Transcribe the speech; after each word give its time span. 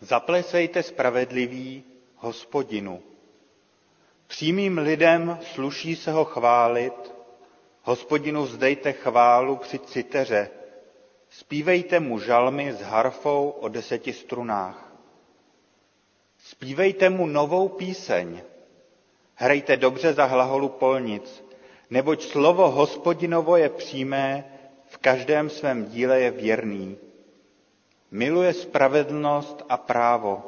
Zaplesejte 0.00 0.82
spravedlivý 0.82 1.84
hospodinu. 2.16 3.02
Přímým 4.26 4.78
lidem 4.78 5.38
sluší 5.54 5.96
se 5.96 6.12
ho 6.12 6.24
chválit, 6.24 7.12
hospodinu 7.82 8.42
vzdejte 8.42 8.92
chválu 8.92 9.56
při 9.56 9.78
citeře, 9.78 10.50
zpívejte 11.30 12.00
mu 12.00 12.18
žalmy 12.18 12.72
s 12.72 12.80
harfou 12.80 13.50
o 13.50 13.68
deseti 13.68 14.12
strunách. 14.12 14.92
Zpívejte 16.38 17.10
mu 17.10 17.26
novou 17.26 17.68
píseň, 17.68 18.40
hrajte 19.34 19.76
dobře 19.76 20.12
za 20.12 20.24
hlaholu 20.24 20.68
polnic, 20.68 21.44
neboť 21.90 22.22
slovo 22.22 22.70
hospodinovo 22.70 23.56
je 23.56 23.68
přímé, 23.68 24.44
v 24.86 24.98
každém 24.98 25.50
svém 25.50 25.84
díle 25.84 26.20
je 26.20 26.30
věrný. 26.30 26.96
Miluje 28.10 28.52
spravedlnost 28.52 29.62
a 29.68 29.76
právo. 29.76 30.42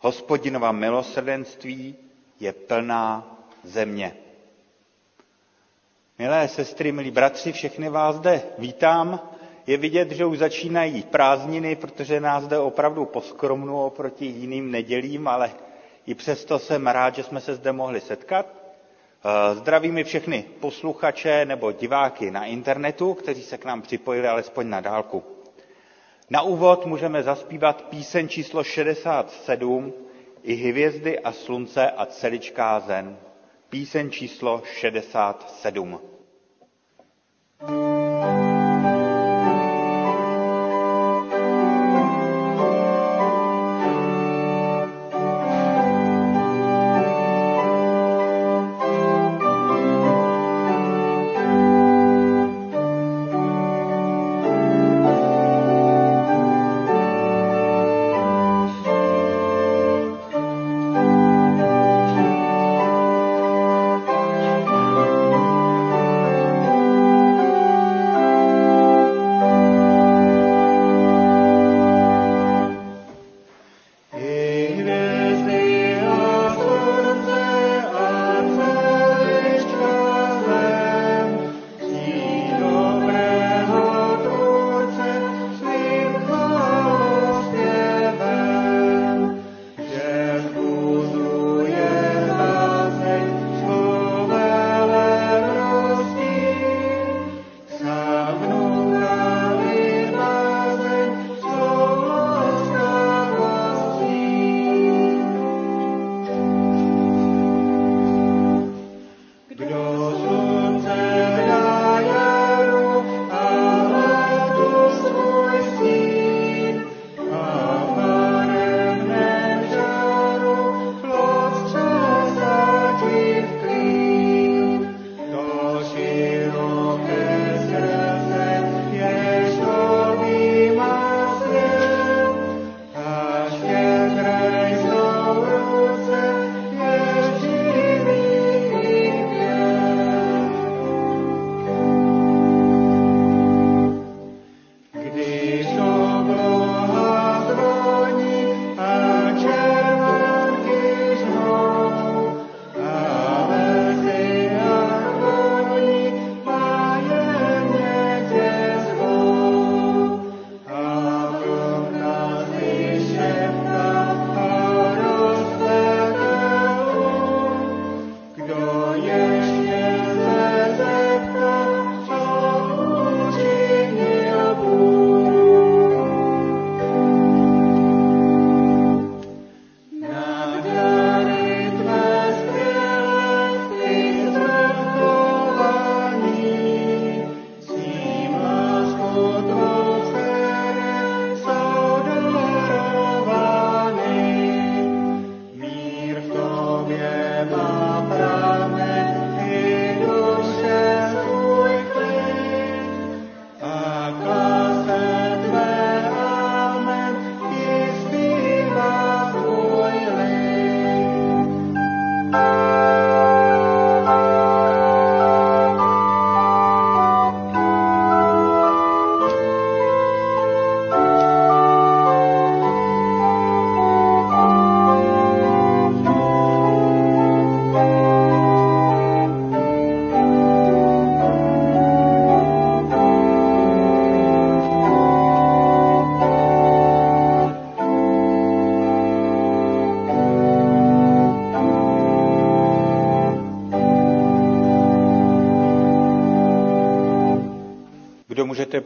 Hospodinova 0.00 0.72
milosrdenství 0.72 1.96
je 2.40 2.52
plná 2.52 3.36
země. 3.64 4.16
Milé 6.18 6.48
sestry, 6.48 6.92
milí 6.92 7.10
bratři, 7.10 7.52
všechny 7.52 7.88
vás 7.88 8.16
zde 8.16 8.42
vítám. 8.58 9.20
Je 9.66 9.76
vidět, 9.76 10.10
že 10.10 10.24
už 10.24 10.38
začínají 10.38 11.02
prázdniny, 11.02 11.76
protože 11.76 12.20
nás 12.20 12.44
zde 12.44 12.58
opravdu 12.58 13.04
poskromnu 13.04 13.82
oproti 13.84 14.26
jiným 14.26 14.70
nedělím, 14.70 15.28
ale 15.28 15.50
i 16.06 16.14
přesto 16.14 16.58
jsem 16.58 16.86
rád, 16.86 17.14
že 17.14 17.22
jsme 17.24 17.40
se 17.40 17.54
zde 17.54 17.72
mohli 17.72 18.00
setkat. 18.00 18.46
Zdravím 19.54 19.98
i 19.98 20.04
všechny 20.04 20.44
posluchače 20.60 21.44
nebo 21.44 21.72
diváky 21.72 22.30
na 22.30 22.44
internetu, 22.44 23.14
kteří 23.14 23.42
se 23.42 23.58
k 23.58 23.64
nám 23.64 23.82
připojili 23.82 24.28
alespoň 24.28 24.68
na 24.68 24.80
dálku. 24.80 25.37
Na 26.30 26.42
úvod 26.42 26.86
můžeme 26.86 27.22
zaspívat 27.22 27.82
píseň 27.82 28.28
číslo 28.28 28.64
67 28.64 29.92
i 30.42 30.54
hvězdy 30.54 31.18
a 31.20 31.32
slunce 31.32 31.90
a 31.90 32.06
celičká 32.06 32.80
zen. 32.80 33.18
Píseň 33.68 34.10
číslo 34.10 34.62
67. 34.64 36.00
thank 37.60 37.70
you 37.70 38.07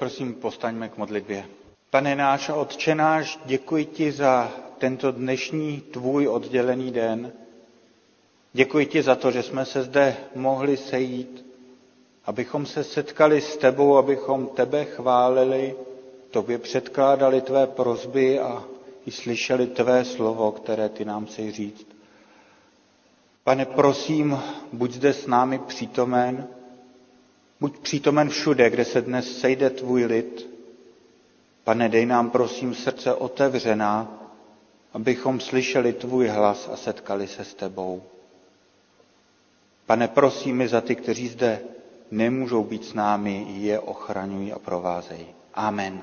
prosím, 0.02 0.34
postaňme 0.34 0.88
k 0.88 0.96
modlitbě. 0.96 1.44
Pane 1.90 2.16
náš 2.16 2.48
a 2.48 2.54
Otče 2.54 2.94
náš, 2.94 3.38
děkuji 3.44 3.84
ti 3.84 4.12
za 4.12 4.52
tento 4.78 5.12
dnešní 5.12 5.80
tvůj 5.80 6.28
oddělený 6.28 6.90
den. 6.90 7.32
Děkuji 8.52 8.86
ti 8.86 9.02
za 9.02 9.14
to, 9.14 9.30
že 9.30 9.42
jsme 9.42 9.64
se 9.64 9.82
zde 9.82 10.16
mohli 10.34 10.76
sejít, 10.76 11.46
abychom 12.24 12.66
se 12.66 12.84
setkali 12.84 13.40
s 13.40 13.56
tebou, 13.56 13.96
abychom 13.96 14.46
tebe 14.46 14.84
chválili, 14.84 15.74
tobě 16.30 16.58
předkládali 16.58 17.40
tvé 17.40 17.66
prozby 17.66 18.40
a 18.40 18.64
i 19.06 19.10
slyšeli 19.10 19.66
tvé 19.66 20.04
slovo, 20.04 20.52
které 20.52 20.88
ty 20.88 21.04
nám 21.04 21.26
chceš 21.26 21.54
říct. 21.54 21.86
Pane, 23.44 23.64
prosím, 23.66 24.38
buď 24.72 24.92
zde 24.92 25.12
s 25.12 25.26
námi 25.26 25.58
přítomen, 25.58 26.48
buď 27.62 27.78
přítomen 27.78 28.28
všude, 28.28 28.70
kde 28.70 28.84
se 28.84 29.00
dnes 29.00 29.38
sejde 29.38 29.70
tvůj 29.70 30.04
lid. 30.04 30.50
Pane, 31.64 31.88
dej 31.88 32.06
nám 32.06 32.30
prosím 32.30 32.74
srdce 32.74 33.14
otevřená, 33.14 34.18
abychom 34.92 35.40
slyšeli 35.40 35.92
tvůj 35.92 36.28
hlas 36.28 36.70
a 36.72 36.76
setkali 36.76 37.28
se 37.28 37.44
s 37.44 37.54
tebou. 37.54 38.02
Pane, 39.86 40.08
prosím 40.08 40.56
mi 40.56 40.68
za 40.68 40.80
ty, 40.80 40.94
kteří 40.96 41.28
zde 41.28 41.60
nemůžou 42.10 42.64
být 42.64 42.84
s 42.84 42.94
námi, 42.94 43.46
je 43.48 43.78
ochraňují 43.80 44.52
a 44.52 44.58
provázejí. 44.58 45.26
Amen. 45.54 46.02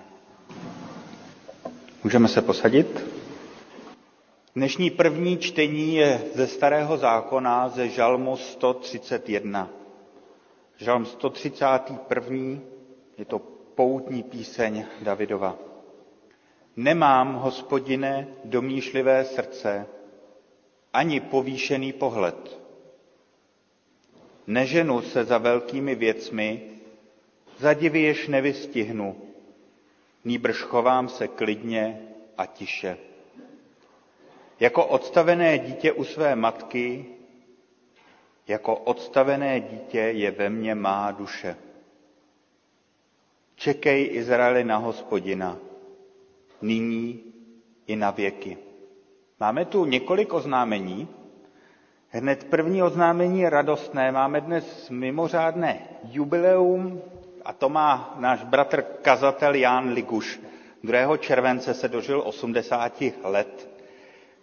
Můžeme 2.04 2.28
se 2.28 2.42
posadit? 2.42 3.06
Dnešní 4.56 4.90
první 4.90 5.38
čtení 5.38 5.96
je 5.96 6.22
ze 6.36 6.48
Starého 6.48 6.98
zákona 6.98 7.70
ze 7.70 7.90
Žalmu 7.90 8.38
131. 8.38 9.70
Žalm 10.80 11.06
131. 11.06 12.60
je 13.18 13.26
to 13.26 13.40
poutní 13.76 14.24
píseň 14.24 14.86
Davidova. 15.02 15.58
Nemám, 16.76 17.34
hospodine, 17.36 18.28
domýšlivé 18.44 19.26
srdce, 19.26 19.88
ani 20.94 21.20
povýšený 21.20 21.94
pohled. 21.94 22.60
Neženu 24.48 25.02
se 25.02 25.24
za 25.24 25.38
velkými 25.38 25.96
věcmi, 25.96 26.80
za 27.58 27.74
divy 27.74 28.02
jež 28.02 28.28
nevystihnu, 28.28 29.16
nýbrž 30.24 30.62
chovám 30.62 31.10
se 31.10 31.28
klidně 31.28 32.02
a 32.38 32.46
tiše. 32.46 32.98
Jako 34.60 34.86
odstavené 34.86 35.60
dítě 35.60 35.92
u 35.92 36.04
své 36.04 36.36
matky, 36.36 37.06
jako 38.50 38.76
odstavené 38.76 39.60
dítě 39.60 40.00
je 40.00 40.32
ve 40.32 40.50
mně 40.50 40.76
má 40.76 41.12
duše. 41.12 41.56
Čekej 43.56 44.10
Izraeli 44.12 44.64
na 44.64 44.78
hospodina, 44.78 45.58
nyní 46.62 47.24
i 47.88 47.96
na 47.96 48.12
věky. 48.12 48.58
Máme 49.40 49.66
tu 49.66 49.86
několik 49.86 50.34
oznámení. 50.34 51.08
Hned 52.10 52.44
první 52.44 52.84
oznámení 52.84 53.40
je 53.42 53.50
radostné. 53.50 54.12
Máme 54.12 54.42
dnes 54.42 54.90
mimořádné 54.90 55.80
jubileum 56.04 57.02
a 57.46 57.54
to 57.54 57.70
má 57.70 58.16
náš 58.20 58.44
bratr 58.44 58.82
kazatel 58.82 59.56
Jan 59.56 59.90
Liguš. 59.94 60.40
2. 60.84 61.18
července 61.18 61.74
se 61.74 61.88
dožil 61.88 62.22
80 62.26 63.04
let. 63.24 63.70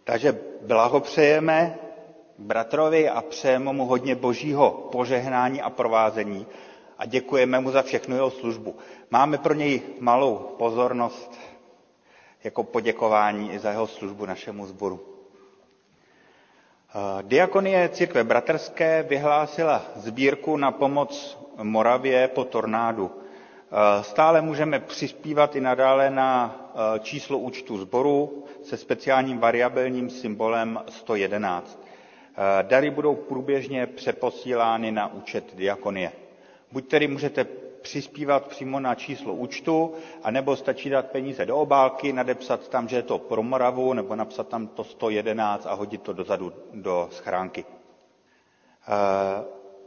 Takže 0.05 0.39
blahopřejeme 0.67 1.86
bratrovi 2.39 3.09
a 3.09 3.21
přejeme 3.23 3.73
mu 3.73 3.87
hodně 3.87 4.15
božího 4.15 4.89
požehnání 4.93 5.63
a 5.63 5.71
provázení 5.71 6.47
a 6.99 7.07
děkujeme 7.07 7.61
mu 7.61 7.71
za 7.71 7.83
všechnu 7.83 8.15
jeho 8.15 8.31
službu. 8.31 8.77
Máme 9.11 9.39
pro 9.39 9.55
něj 9.55 9.83
malou 10.01 10.37
pozornost 10.59 11.39
jako 12.45 12.63
poděkování 12.65 13.53
i 13.53 13.59
za 13.59 13.71
jeho 13.71 13.87
službu 13.87 14.27
našemu 14.27 14.67
sboru. 14.67 15.01
Eh, 16.95 17.23
Diakonie 17.23 17.89
církve 17.89 18.25
bratrské 18.25 19.03
vyhlásila 19.03 19.83
sbírku 19.97 20.57
na 20.57 20.71
pomoc 20.73 21.39
Moravě 21.63 22.29
po 22.29 22.45
tornádu. 22.45 23.11
Eh, 23.11 24.03
stále 24.03 24.43
můžeme 24.43 24.81
přispívat 24.81 25.57
i 25.57 25.61
nadále 25.61 26.11
na 26.11 26.57
eh, 26.97 26.99
číslo 26.99 27.39
účtu 27.39 27.79
sboru 27.79 28.45
se 28.63 28.77
speciálním 28.77 29.39
variabilním 29.39 30.11
symbolem 30.11 30.81
111. 30.89 31.86
Dary 32.63 32.91
budou 32.91 33.15
průběžně 33.15 33.87
přeposílány 33.87 34.93
na 34.93 35.13
účet 35.13 35.57
diakonie. 35.57 36.13
Buď 36.73 36.89
tedy 36.89 37.09
můžete 37.09 37.47
přispívat 37.87 38.47
přímo 38.47 38.81
na 38.81 38.95
číslo 38.95 39.35
účtu, 39.35 39.95
anebo 40.23 40.57
stačí 40.57 40.91
dát 40.91 41.07
peníze 41.07 41.47
do 41.47 41.57
obálky, 41.57 42.13
nadepsat 42.13 42.69
tam, 42.69 42.89
že 42.89 42.97
je 42.97 43.03
to 43.03 43.19
pro 43.19 43.43
Moravu, 43.43 43.93
nebo 43.93 44.17
napsat 44.17 44.49
tam 44.49 44.67
to 44.67 44.85
111 44.85 45.67
a 45.67 45.75
hodit 45.75 46.03
to 46.03 46.13
dozadu 46.13 46.53
do 46.75 47.09
schránky. 47.13 47.65
Eh, 48.89 49.45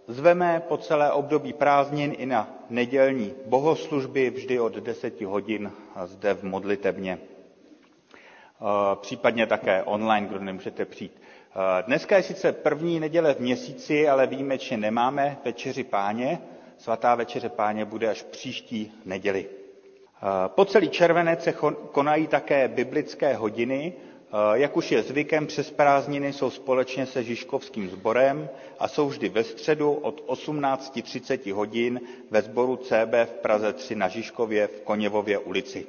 zveme 0.08 0.64
po 0.68 0.78
celé 0.78 1.12
období 1.12 1.54
prázdnin 1.54 2.16
i 2.18 2.26
na 2.26 2.50
nedělní 2.70 3.34
bohoslužby 3.46 4.30
vždy 4.30 4.60
od 4.60 4.74
10 4.74 5.22
hodin 5.22 5.72
zde 6.06 6.34
v 6.34 6.44
modlitebně. 6.44 7.20
Eh, 7.20 8.96
případně 8.96 9.48
také 9.48 9.84
online, 9.84 10.28
kdo 10.28 10.40
nemůžete 10.40 10.86
přijít. 10.86 11.22
Eh, 11.56 11.84
dneska 11.88 12.18
je 12.18 12.24
sice 12.24 12.52
první 12.52 13.00
neděle 13.00 13.34
v 13.34 13.40
měsíci, 13.40 14.10
ale 14.10 14.28
výjimečně 14.28 14.78
nemáme 14.78 15.38
večeři 15.46 15.84
páně, 15.84 16.40
Svatá 16.78 17.16
večeře 17.16 17.50
páně 17.50 17.86
bude 17.86 18.10
až 18.10 18.24
příští 18.24 18.92
neděli. 19.06 19.46
Eh, 19.50 20.26
po 20.48 20.66
celý 20.66 20.90
červenec 20.90 21.44
se 21.44 21.54
konají 21.92 22.28
také 22.28 22.68
biblické 22.68 23.34
hodiny, 23.34 23.94
eh, 23.94 24.32
jak 24.54 24.78
už 24.78 24.92
je 24.92 25.04
zvykem, 25.04 25.48
přes 25.48 25.72
prázdniny 25.72 26.34
jsou 26.34 26.50
společně 26.50 27.06
se 27.06 27.24
Žižkovským 27.24 27.90
sborem 27.90 28.50
a 28.80 28.88
jsou 28.88 29.08
vždy 29.08 29.30
ve 29.30 29.44
středu 29.44 29.94
od 29.94 30.24
18.30 30.28 31.52
hodin 31.52 32.02
ve 32.32 32.42
sboru 32.42 32.76
CB 32.76 33.26
v 33.26 33.32
Praze 33.42 33.74
3 33.74 33.96
na 33.96 34.08
Žižkově 34.08 34.68
v 34.68 34.82
Koněvově 34.82 35.38
ulici. 35.38 35.88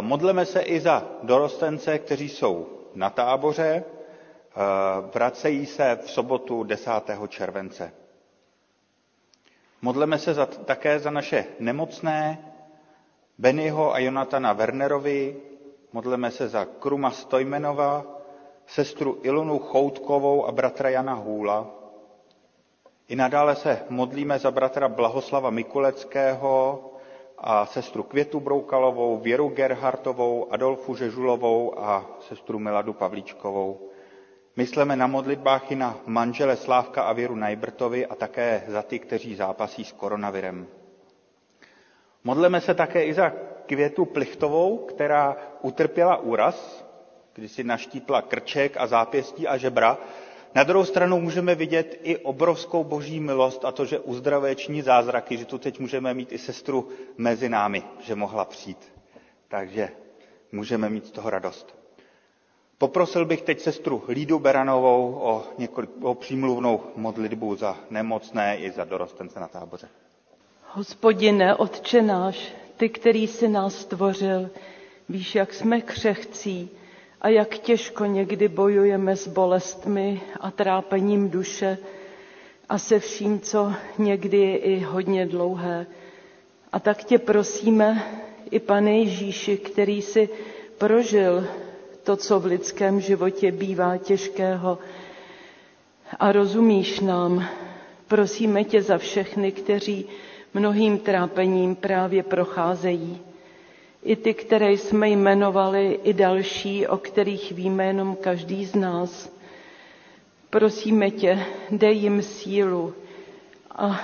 Modleme 0.00 0.46
se 0.46 0.60
i 0.60 0.80
za 0.80 1.08
dorostence, 1.22 1.98
kteří 1.98 2.28
jsou 2.28 2.66
na 2.94 3.10
táboře, 3.10 3.84
vracejí 5.14 5.66
se 5.66 5.98
v 6.02 6.10
sobotu 6.10 6.62
10. 6.62 6.90
července. 7.28 7.92
Modleme 9.82 10.18
se 10.18 10.34
za, 10.34 10.46
také 10.46 10.98
za 10.98 11.10
naše 11.10 11.44
nemocné, 11.58 12.52
Bennyho 13.38 13.94
a 13.94 13.98
Jonatana 13.98 14.52
Wernerovi, 14.52 15.36
modleme 15.92 16.30
se 16.30 16.48
za 16.48 16.64
Kruma 16.64 17.10
Stojmenova, 17.10 18.04
sestru 18.66 19.18
Ilonu 19.22 19.58
Choutkovou 19.58 20.46
a 20.46 20.52
bratra 20.52 20.88
Jana 20.88 21.14
Hůla. 21.14 21.66
I 23.08 23.16
nadále 23.16 23.56
se 23.56 23.82
modlíme 23.90 24.38
za 24.38 24.50
bratra 24.50 24.88
Blahoslava 24.88 25.50
Mikuleckého 25.50 26.84
a 27.38 27.66
sestru 27.66 28.02
Květu 28.02 28.40
Broukalovou, 28.40 29.16
Věru 29.18 29.48
Gerhartovou, 29.48 30.52
Adolfu 30.52 30.94
Žežulovou 30.94 31.78
a 31.78 32.06
sestru 32.20 32.58
Miladu 32.58 32.92
Pavlíčkovou. 32.92 33.90
Myslíme 34.58 34.96
na 34.96 35.06
modlitbách 35.06 35.72
i 35.72 35.76
na 35.76 35.98
manžele 36.06 36.56
Slávka 36.56 37.02
a 37.02 37.12
Věru 37.12 37.34
Najbrtovi 37.36 38.06
a 38.06 38.14
také 38.14 38.64
za 38.68 38.82
ty, 38.82 38.98
kteří 38.98 39.34
zápasí 39.34 39.84
s 39.84 39.92
koronavirem. 39.92 40.66
Modleme 42.24 42.60
se 42.60 42.74
také 42.74 43.04
i 43.04 43.14
za 43.14 43.32
Květu 43.66 44.04
Plichtovou, 44.04 44.78
která 44.78 45.36
utrpěla 45.62 46.16
úraz, 46.16 46.86
kdy 47.34 47.48
si 47.48 47.64
naštípla 47.64 48.22
krček 48.22 48.76
a 48.76 48.86
zápěstí 48.86 49.48
a 49.48 49.56
žebra. 49.56 49.98
Na 50.54 50.62
druhou 50.64 50.84
stranu 50.84 51.20
můžeme 51.20 51.54
vidět 51.54 52.00
i 52.02 52.16
obrovskou 52.18 52.84
boží 52.84 53.20
milost 53.20 53.64
a 53.64 53.72
to, 53.72 53.84
že 53.84 53.98
uzdravuje 53.98 54.54
činí 54.54 54.82
zázraky, 54.82 55.36
že 55.36 55.44
tu 55.44 55.58
teď 55.58 55.80
můžeme 55.80 56.14
mít 56.14 56.32
i 56.32 56.38
sestru 56.38 56.88
mezi 57.16 57.48
námi, 57.48 57.82
že 58.00 58.14
mohla 58.14 58.44
přijít. 58.44 58.92
Takže 59.48 59.88
můžeme 60.52 60.88
mít 60.90 61.06
z 61.06 61.10
toho 61.10 61.30
radost. 61.30 61.85
Poprosil 62.78 63.24
bych 63.24 63.42
teď 63.42 63.60
sestru 63.60 64.02
Lídu 64.08 64.38
Beranovou 64.38 65.14
o, 65.22 65.44
několik, 65.58 65.90
o 66.02 66.14
přímluvnou 66.14 66.80
modlitbu 66.96 67.56
za 67.56 67.76
nemocné 67.90 68.56
i 68.58 68.70
za 68.70 68.84
dorostence 68.84 69.40
na 69.40 69.48
táboře. 69.48 69.88
Hospodine, 70.72 71.54
Otče 71.54 72.02
náš, 72.02 72.52
ty, 72.76 72.88
který 72.88 73.26
jsi 73.26 73.48
nás 73.48 73.74
stvořil, 73.74 74.50
víš, 75.08 75.34
jak 75.34 75.54
jsme 75.54 75.80
křehcí 75.80 76.70
a 77.20 77.28
jak 77.28 77.58
těžko 77.58 78.04
někdy 78.04 78.48
bojujeme 78.48 79.16
s 79.16 79.28
bolestmi 79.28 80.20
a 80.40 80.50
trápením 80.50 81.30
duše 81.30 81.78
a 82.68 82.78
se 82.78 82.98
vším, 83.00 83.40
co 83.40 83.72
někdy 83.98 84.36
je 84.38 84.58
i 84.58 84.80
hodně 84.80 85.26
dlouhé. 85.26 85.86
A 86.72 86.80
tak 86.80 87.04
tě 87.04 87.18
prosíme, 87.18 88.02
i 88.50 88.60
pane 88.60 88.98
Ježíši, 88.98 89.56
který 89.56 90.02
si 90.02 90.28
prožil 90.78 91.46
to, 92.06 92.16
co 92.16 92.40
v 92.40 92.44
lidském 92.46 93.00
životě 93.00 93.52
bývá 93.52 93.96
těžkého. 93.98 94.78
A 96.18 96.32
rozumíš 96.32 97.00
nám, 97.00 97.44
prosíme 98.08 98.64
tě 98.64 98.82
za 98.82 98.98
všechny, 98.98 99.52
kteří 99.52 100.06
mnohým 100.54 100.98
trápením 100.98 101.74
právě 101.76 102.22
procházejí. 102.22 103.18
I 104.02 104.16
ty, 104.16 104.34
které 104.34 104.72
jsme 104.72 105.08
jmenovali, 105.08 106.00
i 106.04 106.12
další, 106.12 106.86
o 106.86 106.96
kterých 106.96 107.52
víme 107.52 107.86
jenom 107.86 108.16
každý 108.16 108.64
z 108.66 108.74
nás. 108.74 109.32
Prosíme 110.50 111.10
tě, 111.10 111.38
dej 111.70 111.96
jim 111.96 112.22
sílu. 112.22 112.94
A 113.70 114.00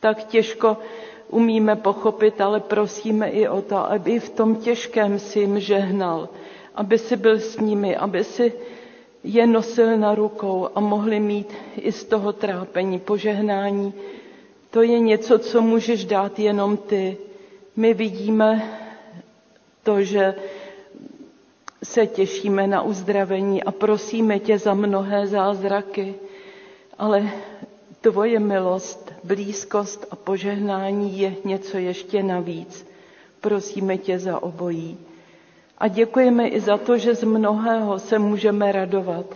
tak 0.00 0.24
těžko 0.24 0.76
umíme 1.28 1.76
pochopit, 1.76 2.40
ale 2.40 2.60
prosíme 2.60 3.28
i 3.28 3.48
o 3.48 3.62
to, 3.62 3.76
aby 3.76 4.20
v 4.20 4.30
tom 4.30 4.56
těžkém 4.56 5.18
si 5.18 5.38
jim 5.40 5.60
žehnal, 5.60 6.28
aby 6.78 6.98
si 6.98 7.16
byl 7.16 7.40
s 7.40 7.58
nimi, 7.58 7.96
aby 7.96 8.24
si 8.24 8.52
je 9.24 9.46
nosil 9.46 9.98
na 9.98 10.14
rukou 10.14 10.68
a 10.74 10.80
mohli 10.80 11.20
mít 11.20 11.52
i 11.76 11.92
z 11.92 12.04
toho 12.04 12.32
trápení 12.32 12.98
požehnání. 12.98 13.94
To 14.70 14.82
je 14.82 14.98
něco, 15.00 15.38
co 15.38 15.62
můžeš 15.62 16.04
dát 16.04 16.38
jenom 16.38 16.76
ty. 16.76 17.16
My 17.76 17.94
vidíme 17.94 18.78
to, 19.82 20.02
že 20.02 20.34
se 21.82 22.06
těšíme 22.06 22.66
na 22.66 22.82
uzdravení 22.82 23.62
a 23.64 23.70
prosíme 23.70 24.38
tě 24.38 24.58
za 24.58 24.74
mnohé 24.74 25.26
zázraky, 25.26 26.14
ale 26.98 27.30
tvoje 28.00 28.38
milost, 28.40 29.12
blízkost 29.24 30.06
a 30.10 30.16
požehnání 30.16 31.18
je 31.18 31.34
něco 31.44 31.78
ještě 31.78 32.22
navíc. 32.22 32.86
Prosíme 33.40 33.98
tě 33.98 34.18
za 34.18 34.42
obojí. 34.42 35.07
A 35.78 35.88
děkujeme 35.88 36.48
i 36.48 36.60
za 36.60 36.76
to, 36.78 36.98
že 36.98 37.14
z 37.14 37.24
mnohého 37.24 37.98
se 37.98 38.18
můžeme 38.18 38.72
radovat. 38.72 39.26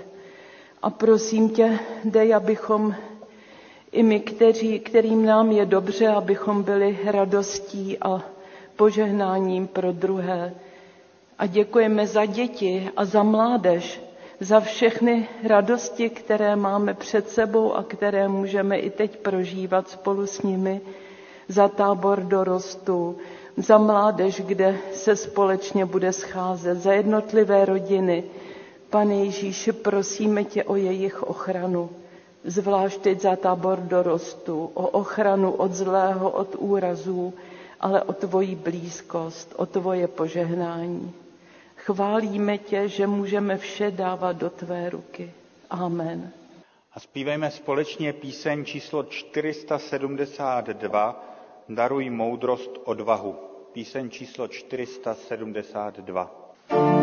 A 0.83 0.91
prosím 0.91 1.51
tě, 1.51 1.79
dej, 2.05 2.35
abychom 2.35 2.95
i 3.93 4.03
my, 4.03 4.21
kteří, 4.21 4.81
kterým 4.81 5.27
nám 5.27 5.51
je 5.51 5.67
dobře, 5.67 6.09
abychom 6.09 6.63
byli 6.63 6.99
radostí 7.05 7.99
a 7.99 8.23
požehnáním 8.77 9.67
pro 9.67 9.93
druhé. 9.93 10.55
A 11.39 11.47
děkujeme 11.47 12.07
za 12.07 12.25
děti 12.27 12.91
a 12.97 13.05
za 13.05 13.23
mládež, 13.23 14.01
za 14.41 14.61
všechny 14.61 15.29
radosti, 15.45 16.11
které 16.11 16.57
máme 16.57 16.95
před 16.95 17.29
sebou 17.29 17.73
a 17.75 17.83
které 17.83 18.29
můžeme 18.29 18.79
i 18.79 18.91
teď 18.91 19.19
prožívat 19.19 19.89
spolu 19.89 20.27
s 20.27 20.43
nimi, 20.43 20.81
za 21.49 21.69
tábor 21.69 22.21
dorostu, 22.21 23.17
za 23.57 23.79
mládež, 23.79 24.41
kde 24.41 24.79
se 24.93 25.17
společně 25.17 25.87
bude 25.87 26.13
scházet, 26.13 26.79
za 26.79 26.93
jednotlivé 26.93 27.65
rodiny. 27.65 28.25
Pane 28.91 29.15
Ježíši, 29.15 29.73
prosíme 29.73 30.45
tě 30.45 30.65
o 30.65 30.77
jejich 30.77 31.23
ochranu, 31.23 31.91
zvlášť 32.45 33.01
teď 33.01 33.21
za 33.21 33.37
tábor 33.37 33.79
dorostu, 33.81 34.71
o 34.75 34.89
ochranu 34.89 35.53
od 35.53 35.73
zlého, 35.73 36.31
od 36.31 36.55
úrazů, 36.59 37.35
ale 37.81 38.03
o 38.03 38.13
tvoji 38.13 38.57
blízkost, 38.57 39.55
o 39.57 39.67
tvoje 39.67 40.09
požehnání. 40.09 41.13
Chválíme 41.77 42.59
tě, 42.59 42.89
že 42.89 43.07
můžeme 43.07 43.59
vše 43.59 43.91
dávat 43.91 44.37
do 44.37 44.51
tvé 44.51 44.91
ruky. 44.91 45.33
Amen. 45.71 46.31
A 46.95 47.01
zpívejme 47.01 47.51
společně 47.51 48.13
píseň 48.13 48.65
číslo 48.65 49.03
472 49.03 51.32
Daruj 51.69 52.11
moudrost 52.11 52.71
odvahu. 52.85 53.37
Píseň 53.73 54.11
číslo 54.11 54.49
472. 54.49 57.02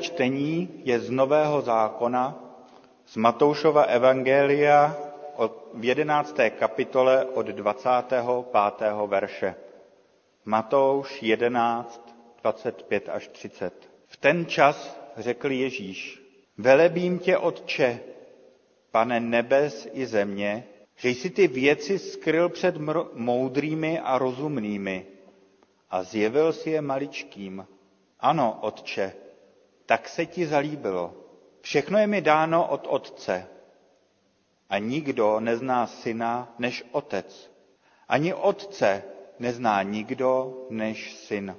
čtení 0.00 0.68
je 0.84 1.00
z 1.00 1.10
Nového 1.10 1.60
zákona, 1.60 2.38
z 3.06 3.16
Matoušova 3.16 3.82
evangelia 3.82 4.96
v 5.74 5.84
11. 5.84 6.36
kapitole 6.58 7.24
od 7.24 7.46
25. 7.46 8.24
verše. 9.06 9.54
Matouš 10.44 11.22
11, 11.22 12.16
25 12.42 13.08
až 13.08 13.28
30. 13.28 13.90
V 14.06 14.16
ten 14.16 14.46
čas 14.46 15.00
řekl 15.16 15.50
Ježíš, 15.50 16.22
velebím 16.58 17.18
tě, 17.18 17.38
Otče, 17.38 18.00
pane 18.90 19.20
nebes 19.20 19.88
i 19.92 20.06
země, 20.06 20.64
že 20.96 21.08
jsi 21.08 21.30
ty 21.30 21.48
věci 21.48 21.98
skryl 21.98 22.48
před 22.48 22.74
moudrými 23.14 24.00
a 24.00 24.18
rozumnými 24.18 25.06
a 25.90 26.02
zjevil 26.02 26.52
si 26.52 26.70
je 26.70 26.80
maličkým. 26.80 27.66
Ano, 28.20 28.58
Otče, 28.60 29.12
tak 29.90 30.08
se 30.08 30.26
ti 30.26 30.46
zalíbilo. 30.46 31.14
Všechno 31.60 31.98
je 31.98 32.06
mi 32.06 32.20
dáno 32.20 32.68
od 32.68 32.86
Otce. 32.90 33.46
A 34.68 34.78
nikdo 34.78 35.40
nezná 35.40 35.86
syna 35.86 36.54
než 36.58 36.84
Otec. 36.92 37.50
Ani 38.08 38.34
Otce 38.34 39.02
nezná 39.38 39.82
nikdo 39.82 40.58
než 40.70 41.14
syn. 41.14 41.56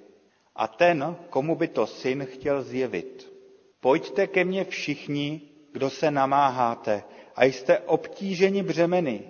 A 0.56 0.68
ten, 0.68 1.18
komu 1.30 1.56
by 1.56 1.68
to 1.68 1.88
syn 1.88 2.26
chtěl 2.26 2.64
zjevit. 2.64 3.34
Pojďte 3.80 4.28
ke 4.28 4.46
mně 4.46 4.66
všichni, 4.66 5.42
kdo 5.72 5.90
se 5.90 6.12
namáháte 6.12 7.04
a 7.36 7.44
jste 7.44 7.80
obtíženi 7.80 8.64
břemeny, 8.64 9.30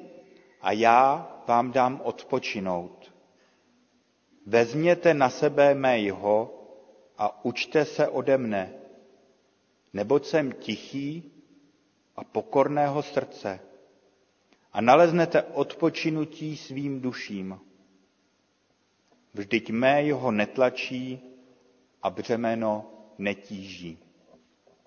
a 0.61 0.71
já 0.71 1.31
vám 1.47 1.71
dám 1.71 2.01
odpočinout. 2.03 3.13
Vezměte 4.45 5.13
na 5.13 5.29
sebe 5.29 5.73
mého 5.75 6.53
a 7.17 7.45
učte 7.45 7.85
se 7.85 8.07
ode 8.07 8.37
mne, 8.37 8.80
neboť 9.93 10.25
jsem 10.25 10.51
tichý 10.51 11.31
a 12.15 12.23
pokorného 12.23 13.03
srdce 13.03 13.59
a 14.73 14.81
naleznete 14.81 15.43
odpočinutí 15.43 16.57
svým 16.57 17.01
duším. 17.01 17.59
Vždyť 19.33 19.69
mé 19.71 20.03
jeho 20.03 20.31
netlačí 20.31 21.19
a 22.03 22.09
břemeno 22.09 22.91
netíží. 23.17 23.99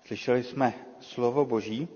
Slyšeli 0.05 0.43
jsme 0.43 0.73
slovo 0.99 1.45
Boží 1.45 1.87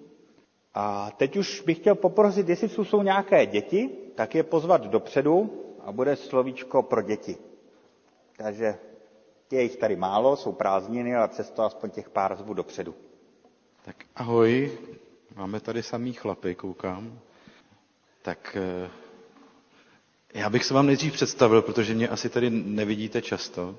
a 0.73 1.11
teď 1.11 1.37
už 1.37 1.61
bych 1.61 1.77
chtěl 1.77 1.95
poprosit, 1.95 2.49
jestli 2.49 2.69
jsou 2.69 3.01
nějaké 3.03 3.45
děti, 3.45 3.89
tak 4.15 4.35
je 4.35 4.43
pozvat 4.43 4.81
dopředu, 4.87 5.59
a 5.89 5.91
bude 5.91 6.15
slovíčko 6.15 6.83
pro 6.83 7.01
děti. 7.01 7.37
Takže 8.37 8.77
je 9.51 9.61
jich 9.61 9.75
tady 9.75 9.95
málo, 9.95 10.35
jsou 10.35 10.51
prázdniny, 10.51 11.15
ale 11.15 11.27
přesto 11.27 11.63
aspoň 11.63 11.89
těch 11.89 12.09
pár 12.09 12.35
zvu 12.37 12.53
dopředu. 12.53 12.95
Tak 13.85 13.95
ahoj, 14.15 14.71
máme 15.35 15.59
tady 15.59 15.83
samý 15.83 16.13
chlapy, 16.13 16.55
koukám. 16.55 17.19
Tak 18.21 18.57
eh, 18.59 18.89
já 20.33 20.49
bych 20.49 20.65
se 20.65 20.73
vám 20.73 20.85
nejdřív 20.85 21.13
představil, 21.13 21.61
protože 21.61 21.93
mě 21.95 22.07
asi 22.09 22.29
tady 22.29 22.49
nevidíte 22.49 23.21
často. 23.21 23.75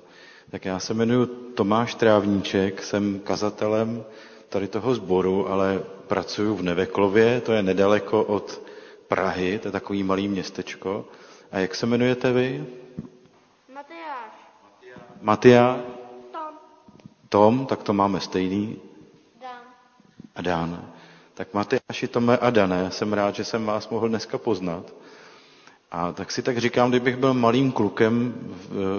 Tak 0.51 0.65
já 0.65 0.79
se 0.79 0.93
jmenuji 0.93 1.25
Tomáš 1.55 1.95
Trávníček, 1.95 2.83
jsem 2.83 3.19
kazatelem 3.19 4.03
tady 4.49 4.67
toho 4.67 4.95
sboru, 4.95 5.49
ale 5.49 5.83
pracuji 6.07 6.55
v 6.55 6.61
Neveklově, 6.63 7.41
to 7.41 7.53
je 7.53 7.63
nedaleko 7.63 8.23
od 8.23 8.61
Prahy, 9.07 9.59
to 9.59 9.67
je 9.67 9.71
takový 9.71 10.03
malý 10.03 10.27
městečko. 10.27 11.05
A 11.51 11.59
jak 11.59 11.75
se 11.75 11.85
jmenujete 11.85 12.31
vy? 12.33 12.65
Matia? 15.21 15.79
Tom. 16.31 16.53
Tom, 17.29 17.65
tak 17.65 17.83
to 17.83 17.93
máme 17.93 18.19
stejný. 18.19 18.77
Dan. 19.41 19.61
A 20.35 20.41
Dan. 20.41 20.91
Tak 21.33 21.53
Matyáši, 21.53 22.07
Tome 22.07 22.37
a 22.37 22.49
Dané, 22.49 22.91
jsem 22.91 23.13
rád, 23.13 23.35
že 23.35 23.43
jsem 23.43 23.65
vás 23.65 23.89
mohl 23.89 24.09
dneska 24.09 24.37
poznat. 24.37 24.93
A 25.91 26.11
tak 26.11 26.31
si 26.31 26.41
tak 26.41 26.57
říkám, 26.57 26.89
kdybych 26.89 27.17
byl 27.17 27.33
malým 27.33 27.71
klukem 27.71 28.33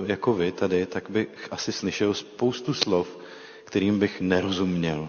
jako 0.07 0.35
vy 0.35 0.53
tady, 0.53 0.87
tak 0.87 1.11
bych 1.11 1.29
asi 1.51 1.73
slyšel 1.73 2.15
spoustu 2.15 2.75
slov, 2.75 3.19
kterým 3.65 3.99
bych 3.99 4.21
nerozuměl. 4.21 5.09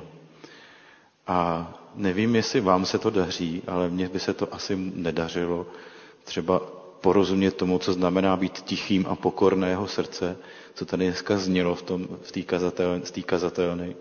A 1.27 1.67
nevím, 1.95 2.35
jestli 2.35 2.61
vám 2.61 2.85
se 2.85 2.99
to 2.99 3.09
daří, 3.09 3.61
ale 3.67 3.89
mně 3.89 4.09
by 4.09 4.19
se 4.19 4.33
to 4.33 4.53
asi 4.53 4.75
nedařilo 4.95 5.65
třeba 6.23 6.59
porozumět 7.01 7.51
tomu, 7.51 7.79
co 7.79 7.93
znamená 7.93 8.37
být 8.37 8.61
tichým 8.61 9.05
a 9.09 9.15
pokorného 9.15 9.87
srdce, 9.87 10.37
co 10.73 10.85
tady 10.85 11.05
dneska 11.05 11.37
znělo 11.37 11.75
v, 11.75 11.81
tom, 11.81 12.07
v 12.21 12.31
té 12.31 12.41
kazatel, 12.41 13.01
kazatelny. 13.25 13.95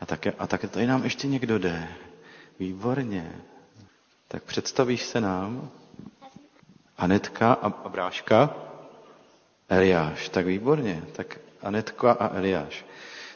A 0.00 0.06
také, 0.06 0.32
a 0.38 0.46
také 0.46 0.68
tady 0.68 0.86
nám 0.86 1.04
ještě 1.04 1.28
někdo 1.28 1.58
jde. 1.58 1.88
Výborně. 2.58 3.32
Tak 4.28 4.42
představíš 4.42 5.02
se 5.02 5.20
nám? 5.20 5.70
Anetka 6.98 7.52
a, 7.52 7.66
a 7.66 7.88
Bráška? 7.88 8.54
Eliáš. 9.68 10.28
Tak 10.28 10.46
výborně. 10.46 11.02
Tak 11.12 11.38
Anetka 11.62 12.12
a 12.12 12.36
Eliáš. 12.36 12.84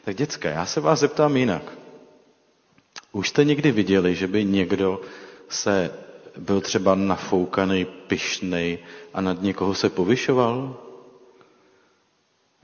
Tak 0.04 0.16
děcka, 0.16 0.48
já 0.50 0.66
se 0.66 0.80
vás 0.80 1.00
zeptám 1.00 1.36
jinak. 1.36 1.62
Už 3.12 3.28
jste 3.28 3.44
někdy 3.44 3.72
viděli, 3.72 4.14
že 4.14 4.26
by 4.26 4.44
někdo 4.44 5.00
se 5.48 5.90
byl 6.38 6.60
třeba 6.60 6.94
nafoukaný, 6.94 7.84
pyšnej 7.84 8.78
a 9.14 9.20
nad 9.20 9.42
někoho 9.42 9.74
se 9.74 9.90
povyšoval? 9.90 10.83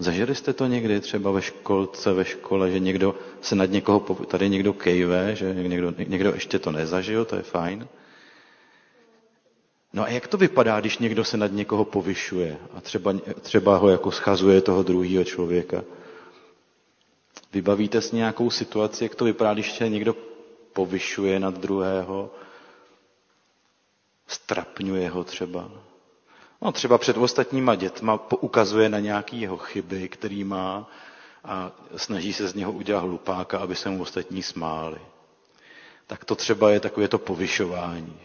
Zažili 0.00 0.34
jste 0.34 0.52
to 0.52 0.66
někdy 0.66 1.00
třeba 1.00 1.30
ve 1.30 1.42
školce, 1.42 2.12
ve 2.12 2.24
škole, 2.24 2.70
že 2.70 2.78
někdo 2.78 3.14
se 3.40 3.54
nad 3.56 3.70
někoho, 3.70 4.00
tady 4.00 4.48
někdo 4.48 4.72
kejve, 4.72 5.36
že 5.36 5.54
někdo, 5.54 5.92
někdo 6.06 6.30
ještě 6.34 6.58
to 6.58 6.72
nezažil, 6.72 7.24
to 7.24 7.36
je 7.36 7.42
fajn. 7.42 7.88
No 9.92 10.02
a 10.04 10.08
jak 10.08 10.26
to 10.28 10.36
vypadá, 10.36 10.80
když 10.80 10.98
někdo 10.98 11.24
se 11.24 11.36
nad 11.36 11.52
někoho 11.52 11.84
povyšuje 11.84 12.58
a 12.74 12.80
třeba, 12.80 13.14
třeba 13.40 13.76
ho 13.76 13.88
jako 13.88 14.10
schazuje 14.10 14.60
toho 14.60 14.82
druhého 14.82 15.24
člověka? 15.24 15.82
Vybavíte 17.52 18.00
si 18.00 18.16
nějakou 18.16 18.50
situaci, 18.50 19.04
jak 19.04 19.14
to 19.14 19.24
vypadá, 19.24 19.54
když 19.54 19.72
se 19.72 19.88
někdo 19.88 20.16
povyšuje 20.72 21.40
nad 21.40 21.58
druhého, 21.58 22.30
strapňuje 24.26 25.08
ho 25.08 25.24
třeba. 25.24 25.70
No 26.62 26.72
třeba 26.72 26.98
před 26.98 27.16
ostatníma 27.16 27.74
dětma 27.74 28.16
poukazuje 28.16 28.88
na 28.88 28.98
nějaký 28.98 29.40
jeho 29.40 29.56
chyby, 29.56 30.08
který 30.08 30.44
má 30.44 30.90
a 31.44 31.72
snaží 31.96 32.32
se 32.32 32.48
z 32.48 32.54
něho 32.54 32.72
udělat 32.72 33.00
hlupáka, 33.00 33.58
aby 33.58 33.76
se 33.76 33.88
mu 33.90 34.02
ostatní 34.02 34.42
smáli. 34.42 34.98
Tak 36.06 36.24
to 36.24 36.34
třeba 36.34 36.70
je 36.70 36.80
takové 36.80 37.08
to 37.08 37.18
povyšování. 37.18 38.16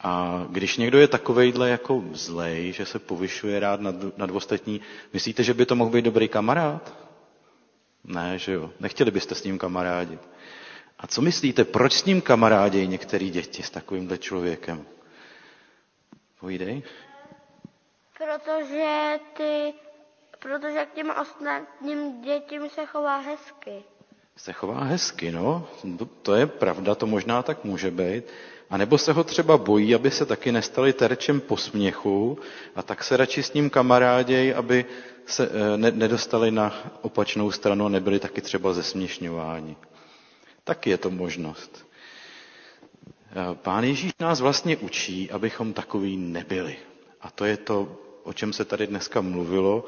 A 0.00 0.44
když 0.50 0.76
někdo 0.76 0.98
je 0.98 1.08
takovejhle 1.08 1.70
jako 1.70 2.04
zlej, 2.12 2.72
že 2.72 2.86
se 2.86 2.98
povyšuje 2.98 3.60
rád 3.60 3.80
nad, 3.80 3.94
nad 4.18 4.30
ostatní, 4.30 4.80
myslíte, 5.12 5.42
že 5.42 5.54
by 5.54 5.66
to 5.66 5.76
mohl 5.76 5.90
být 5.90 6.04
dobrý 6.04 6.28
kamarád? 6.28 6.94
Ne, 8.04 8.38
že 8.38 8.52
jo. 8.52 8.70
Nechtěli 8.80 9.10
byste 9.10 9.34
s 9.34 9.44
ním 9.44 9.58
kamarádit. 9.58 10.20
A 10.98 11.06
co 11.06 11.22
myslíte, 11.22 11.64
proč 11.64 11.92
s 11.92 12.04
ním 12.04 12.20
kamarádějí 12.20 12.88
některé 12.88 13.24
děti 13.28 13.62
s 13.62 13.70
takovýmhle 13.70 14.18
člověkem? 14.18 14.86
Povídej. 16.40 16.82
Protože 18.18 19.20
ty, 19.36 19.72
protože 20.38 20.86
k 20.86 20.94
těm 20.94 21.12
ostatním 21.22 22.20
dětím 22.22 22.68
se 22.70 22.86
chová 22.86 23.16
hezky. 23.18 23.82
Se 24.36 24.52
chová 24.52 24.80
hezky, 24.84 25.32
no. 25.32 25.68
To 26.22 26.34
je 26.34 26.46
pravda, 26.46 26.94
to 26.94 27.06
možná 27.06 27.42
tak 27.42 27.64
může 27.64 27.90
být. 27.90 28.24
A 28.70 28.76
nebo 28.76 28.98
se 28.98 29.12
ho 29.12 29.24
třeba 29.24 29.56
bojí, 29.58 29.94
aby 29.94 30.10
se 30.10 30.26
taky 30.26 30.52
nestali 30.52 30.92
terčem 30.92 31.40
posměchu 31.40 32.38
a 32.74 32.82
tak 32.82 33.04
se 33.04 33.16
radši 33.16 33.42
s 33.42 33.52
ním 33.52 33.70
kamarádějí, 33.70 34.54
aby 34.54 34.84
se 35.26 35.48
eh, 35.48 35.76
ne, 35.76 35.90
nedostali 35.90 36.50
na 36.50 36.74
opačnou 37.02 37.50
stranu 37.50 37.86
a 37.86 37.88
nebyli 37.88 38.18
taky 38.18 38.40
třeba 38.40 38.72
zesměšňováni. 38.72 39.76
Taky 40.64 40.90
je 40.90 40.98
to 40.98 41.10
možnost. 41.10 41.86
Eh, 43.30 43.54
Pán 43.54 43.84
Ježíš 43.84 44.12
nás 44.20 44.40
vlastně 44.40 44.76
učí, 44.76 45.30
abychom 45.30 45.72
takový 45.72 46.16
nebyli. 46.16 46.76
A 47.20 47.30
to 47.30 47.44
je 47.44 47.56
to, 47.56 47.98
o 48.28 48.32
čem 48.32 48.52
se 48.52 48.64
tady 48.64 48.86
dneska 48.86 49.20
mluvilo, 49.20 49.84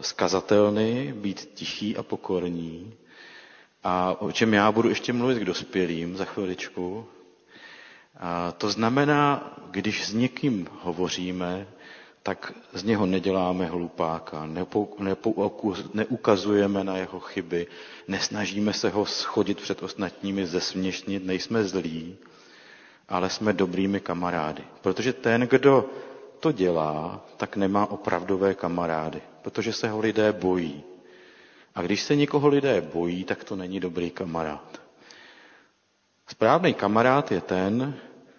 skazatelný, 0.00 1.08
eh, 1.08 1.12
být 1.12 1.48
tichý 1.54 1.96
a 1.96 2.02
pokorní. 2.02 2.94
A 3.84 4.20
o 4.20 4.32
čem 4.32 4.54
já 4.54 4.72
budu 4.72 4.88
ještě 4.88 5.12
mluvit 5.12 5.38
k 5.38 5.44
dospělým 5.44 6.16
za 6.16 6.24
chviličku. 6.24 7.06
A 8.20 8.52
to 8.52 8.70
znamená, 8.70 9.52
když 9.70 10.06
s 10.06 10.12
někým 10.12 10.68
hovoříme, 10.80 11.66
tak 12.22 12.52
z 12.72 12.84
něho 12.84 13.06
neděláme 13.06 13.66
hlupáka, 13.66 14.48
neukazujeme 15.94 16.84
na 16.84 16.96
jeho 16.96 17.20
chyby, 17.20 17.66
nesnažíme 18.08 18.72
se 18.72 18.88
ho 18.90 19.06
schodit 19.06 19.60
před 19.60 19.82
ostatními, 19.82 20.46
zesměšnit, 20.46 21.24
nejsme 21.26 21.64
zlí, 21.64 22.16
ale 23.08 23.30
jsme 23.30 23.52
dobrými 23.52 24.00
kamarády. 24.00 24.62
Protože 24.80 25.12
ten, 25.12 25.40
kdo 25.50 25.90
to 26.42 26.52
dělá, 26.52 27.20
tak 27.36 27.56
nemá 27.56 27.86
opravdové 27.90 28.54
kamarády, 28.54 29.22
protože 29.42 29.72
se 29.72 29.88
ho 29.88 30.00
lidé 30.00 30.32
bojí. 30.32 30.82
A 31.74 31.82
když 31.82 32.02
se 32.02 32.16
někoho 32.16 32.48
lidé 32.48 32.80
bojí, 32.80 33.24
tak 33.24 33.44
to 33.44 33.56
není 33.56 33.80
dobrý 33.80 34.10
kamarád. 34.10 34.80
Správný 36.28 36.74
kamarád 36.74 37.32
je 37.32 37.40
ten, 37.40 37.94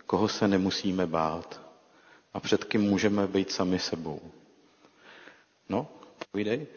koho 0.06 0.28
se 0.28 0.48
nemusíme 0.48 1.08
bát 1.08 1.62
a 2.34 2.40
před 2.40 2.64
kým 2.64 2.82
můžeme 2.82 3.28
být 3.28 3.52
sami 3.52 3.80
sebou. 3.80 4.20
No, 5.70 5.88
povídej. 6.32 6.68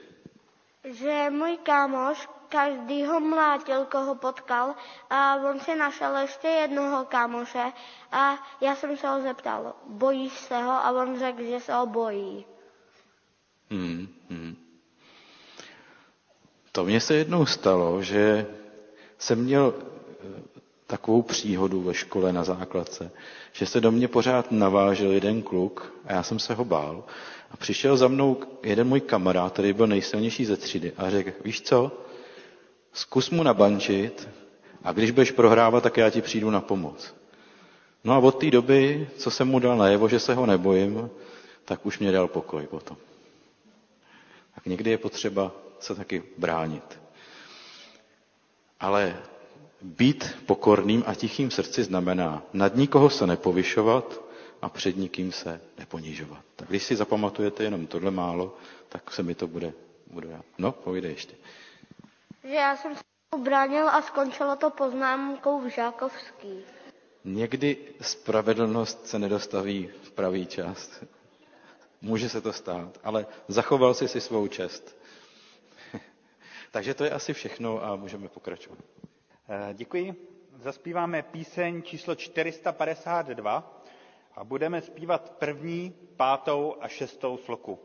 Že 0.85 1.27
můj 1.31 1.57
kámoš 1.63 2.29
každý 2.49 3.05
ho 3.05 3.21
mlátil, 3.21 3.85
koho 3.85 4.15
potkal 4.15 4.75
a 5.11 5.37
on 5.37 5.61
si 5.61 5.75
našel 5.77 6.17
ještě 6.17 6.49
jednoho 6.49 7.05
kámoše 7.05 7.73
a 8.13 8.35
já 8.61 8.77
jsem 8.77 8.97
se 8.97 9.09
ho 9.09 9.21
zeptal, 9.23 9.75
bojíš 9.87 10.33
se 10.33 10.63
ho? 10.63 10.73
A 10.73 10.91
on 10.91 11.19
řekl, 11.19 11.43
že 11.43 11.61
se 11.61 11.75
ho 11.75 11.87
bojí. 11.87 12.45
Hmm, 13.71 14.09
hmm. 14.31 14.57
To 16.73 16.85
mně 16.85 17.01
se 17.01 17.15
jednou 17.15 17.47
stalo, 17.47 18.03
že 18.03 18.47
jsem 19.19 19.39
měl 19.45 19.75
takovou 20.87 21.23
příhodu 21.23 21.83
ve 21.83 21.95
škole 21.95 22.33
na 22.33 22.45
základce, 22.45 23.11
že 23.53 23.67
se 23.67 23.81
do 23.81 23.91
mě 23.91 24.09
pořád 24.09 24.53
navážel 24.53 25.11
jeden 25.13 25.43
kluk 25.43 25.93
a 26.07 26.13
já 26.13 26.23
jsem 26.23 26.39
se 26.39 26.55
ho 26.55 26.65
bál. 26.65 27.05
A 27.51 27.57
přišel 27.57 27.97
za 27.97 28.09
mnou 28.09 28.37
jeden 28.63 28.89
můj 28.89 29.01
kamarád, 29.01 29.53
který 29.53 29.73
byl 29.73 29.87
nejsilnější 29.87 30.45
ze 30.45 30.57
třídy 30.57 30.93
a 30.97 31.11
řekl, 31.11 31.31
víš 31.45 31.63
co, 31.63 31.93
zkus 32.97 33.31
mu 33.31 33.43
nabančit 33.43 34.29
a 34.85 34.93
když 34.93 35.11
budeš 35.11 35.31
prohrávat, 35.31 35.83
tak 35.83 35.97
já 35.97 36.11
ti 36.11 36.23
přijdu 36.23 36.51
na 36.51 36.61
pomoc. 36.61 37.15
No 38.05 38.13
a 38.15 38.19
od 38.19 38.33
té 38.41 38.51
doby, 38.51 39.09
co 39.17 39.31
jsem 39.31 39.49
mu 39.49 39.59
dal 39.59 39.77
najevo, 39.77 40.09
že 40.09 40.21
se 40.21 40.35
ho 40.35 40.47
nebojím, 40.47 41.11
tak 41.65 41.87
už 41.87 41.99
mě 41.99 42.13
dal 42.13 42.29
pokoj 42.29 42.67
potom. 42.67 42.97
Tak 44.55 44.67
někdy 44.67 44.91
je 44.91 44.99
potřeba 44.99 45.53
se 45.81 45.95
taky 45.95 46.23
bránit. 46.39 46.99
Ale 48.81 49.17
být 49.83 50.37
pokorným 50.47 51.05
a 51.07 51.15
tichým 51.15 51.51
srdci 51.51 51.85
znamená 51.85 52.43
nad 52.53 52.77
nikoho 52.77 53.11
se 53.11 53.27
nepovyšovat 53.27 54.21
a 54.63 54.69
před 54.69 54.97
nikým 54.97 55.33
se 55.33 55.61
neponižovat. 55.79 56.41
Tak 56.57 56.69
když 56.69 56.83
si 56.83 56.97
zapamatujete 56.97 57.65
jenom 57.65 57.87
tohle 57.87 58.11
málo, 58.11 58.57
tak 58.89 59.13
se 59.13 59.23
mi 59.23 59.35
to 59.35 59.47
bude, 59.47 59.73
bude. 60.07 60.41
No, 60.59 60.73
povídej 60.73 61.11
ještě. 61.11 61.35
Že 62.47 62.55
já 62.55 62.77
jsem 62.77 62.95
se 62.97 63.03
bránil 63.43 63.89
a 63.89 64.03
skončilo 64.03 64.57
to 64.57 64.71
poznámkou 64.71 65.61
v 65.61 65.67
Žákovský. 65.69 66.65
Někdy 67.25 67.77
spravedlnost 68.01 69.07
se 69.07 69.19
nedostaví 69.19 69.91
v 70.03 70.11
pravý 70.13 70.47
čas. 70.47 71.05
Může 72.03 72.29
se 72.29 72.41
to 72.41 72.53
stát, 72.53 72.99
ale 73.05 73.27
zachoval 73.49 73.95
si 73.95 74.09
si 74.09 74.21
svou 74.21 74.47
čest. 74.49 74.97
Takže 76.71 76.95
to 76.95 77.05
je 77.05 77.11
asi 77.11 77.33
všechno 77.33 77.85
a 77.85 77.97
můžeme 77.97 78.29
pokračovat. 78.29 78.79
Eh, 79.49 79.75
děkuji. 79.75 80.15
Zaspíváme 80.57 81.23
píseň 81.23 81.83
číslo 81.83 82.15
452 82.15 83.83
a 84.35 84.45
budeme 84.45 84.81
zpívat 84.83 85.31
první, 85.31 85.95
pátou 86.17 86.77
a 86.81 86.89
šestou 86.89 87.37
sloku. 87.37 87.79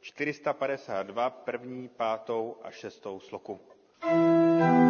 452, 0.00 1.30
první, 1.30 1.88
pátou 1.88 2.56
a 2.62 2.70
šestou 2.70 3.20
sloku. 3.20 3.60
Thank 4.02 4.84
you. 4.84 4.89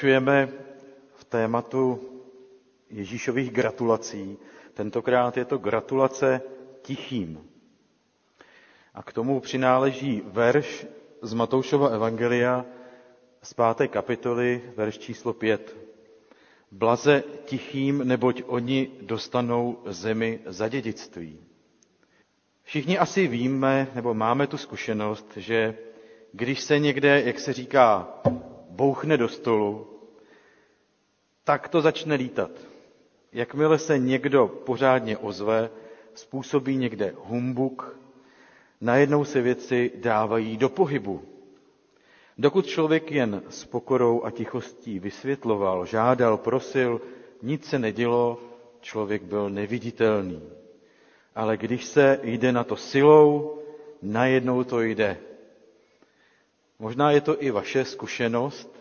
Pokračujeme 0.00 0.48
v 1.14 1.24
tématu 1.24 2.00
Ježíšových 2.90 3.50
gratulací. 3.50 4.38
Tentokrát 4.74 5.36
je 5.36 5.44
to 5.44 5.58
gratulace 5.58 6.40
tichým. 6.82 7.44
A 8.94 9.02
k 9.02 9.12
tomu 9.12 9.40
přináleží 9.40 10.22
verš 10.26 10.86
z 11.22 11.32
Matoušova 11.34 11.88
Evangelia 11.88 12.64
z 13.42 13.54
páté 13.54 13.88
kapitoly, 13.88 14.62
verš 14.76 14.98
číslo 14.98 15.32
pět. 15.32 15.76
Blaze 16.72 17.22
tichým, 17.44 18.00
neboť 18.08 18.42
oni 18.46 18.90
dostanou 19.02 19.78
zemi 19.86 20.40
za 20.46 20.68
dědictví. 20.68 21.38
Všichni 22.62 22.98
asi 22.98 23.26
víme, 23.26 23.88
nebo 23.94 24.14
máme 24.14 24.46
tu 24.46 24.56
zkušenost, 24.56 25.32
že 25.36 25.76
když 26.32 26.60
se 26.60 26.78
někde, 26.78 27.22
jak 27.22 27.40
se 27.40 27.52
říká, 27.52 28.08
bouchne 28.80 29.16
do 29.16 29.28
stolu, 29.28 29.86
tak 31.44 31.68
to 31.68 31.80
začne 31.80 32.14
lítat. 32.14 32.50
Jakmile 33.32 33.78
se 33.78 33.98
někdo 33.98 34.48
pořádně 34.48 35.18
ozve, 35.18 35.70
způsobí 36.14 36.76
někde 36.76 37.12
humbuk, 37.24 37.96
najednou 38.80 39.24
se 39.24 39.40
věci 39.40 39.92
dávají 39.96 40.56
do 40.56 40.68
pohybu. 40.68 41.22
Dokud 42.38 42.66
člověk 42.66 43.10
jen 43.12 43.42
s 43.48 43.64
pokorou 43.64 44.24
a 44.24 44.30
tichostí 44.30 44.98
vysvětloval, 44.98 45.86
žádal, 45.86 46.36
prosil, 46.36 47.00
nic 47.42 47.64
se 47.68 47.78
nedělo, 47.78 48.40
člověk 48.80 49.22
byl 49.22 49.50
neviditelný. 49.50 50.42
Ale 51.34 51.56
když 51.56 51.84
se 51.84 52.20
jde 52.22 52.52
na 52.52 52.64
to 52.64 52.76
silou, 52.76 53.58
najednou 54.02 54.64
to 54.64 54.80
jde. 54.82 55.29
Možná 56.80 57.10
je 57.10 57.20
to 57.20 57.42
i 57.42 57.50
vaše 57.50 57.84
zkušenost, 57.84 58.80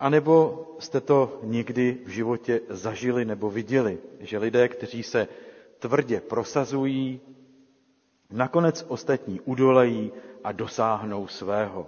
anebo 0.00 0.66
jste 0.78 1.00
to 1.00 1.40
někdy 1.42 1.98
v 2.04 2.08
životě 2.08 2.60
zažili 2.68 3.24
nebo 3.24 3.50
viděli, 3.50 3.98
že 4.20 4.38
lidé, 4.38 4.68
kteří 4.68 5.02
se 5.02 5.28
tvrdě 5.78 6.20
prosazují, 6.20 7.20
nakonec 8.30 8.84
ostatní 8.88 9.40
udolejí 9.40 10.12
a 10.44 10.52
dosáhnou 10.52 11.26
svého. 11.26 11.86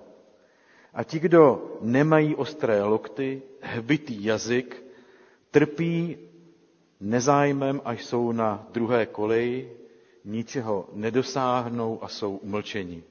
A 0.94 1.04
ti, 1.04 1.18
kdo 1.18 1.76
nemají 1.80 2.34
ostré 2.34 2.82
lokty, 2.82 3.42
hbitý 3.60 4.24
jazyk, 4.24 4.82
trpí 5.50 6.18
nezájmem, 7.00 7.80
až 7.84 8.04
jsou 8.04 8.32
na 8.32 8.68
druhé 8.70 9.06
koleji, 9.06 9.76
ničeho 10.24 10.88
nedosáhnou 10.92 12.04
a 12.04 12.08
jsou 12.08 12.36
umlčeni. 12.36 13.02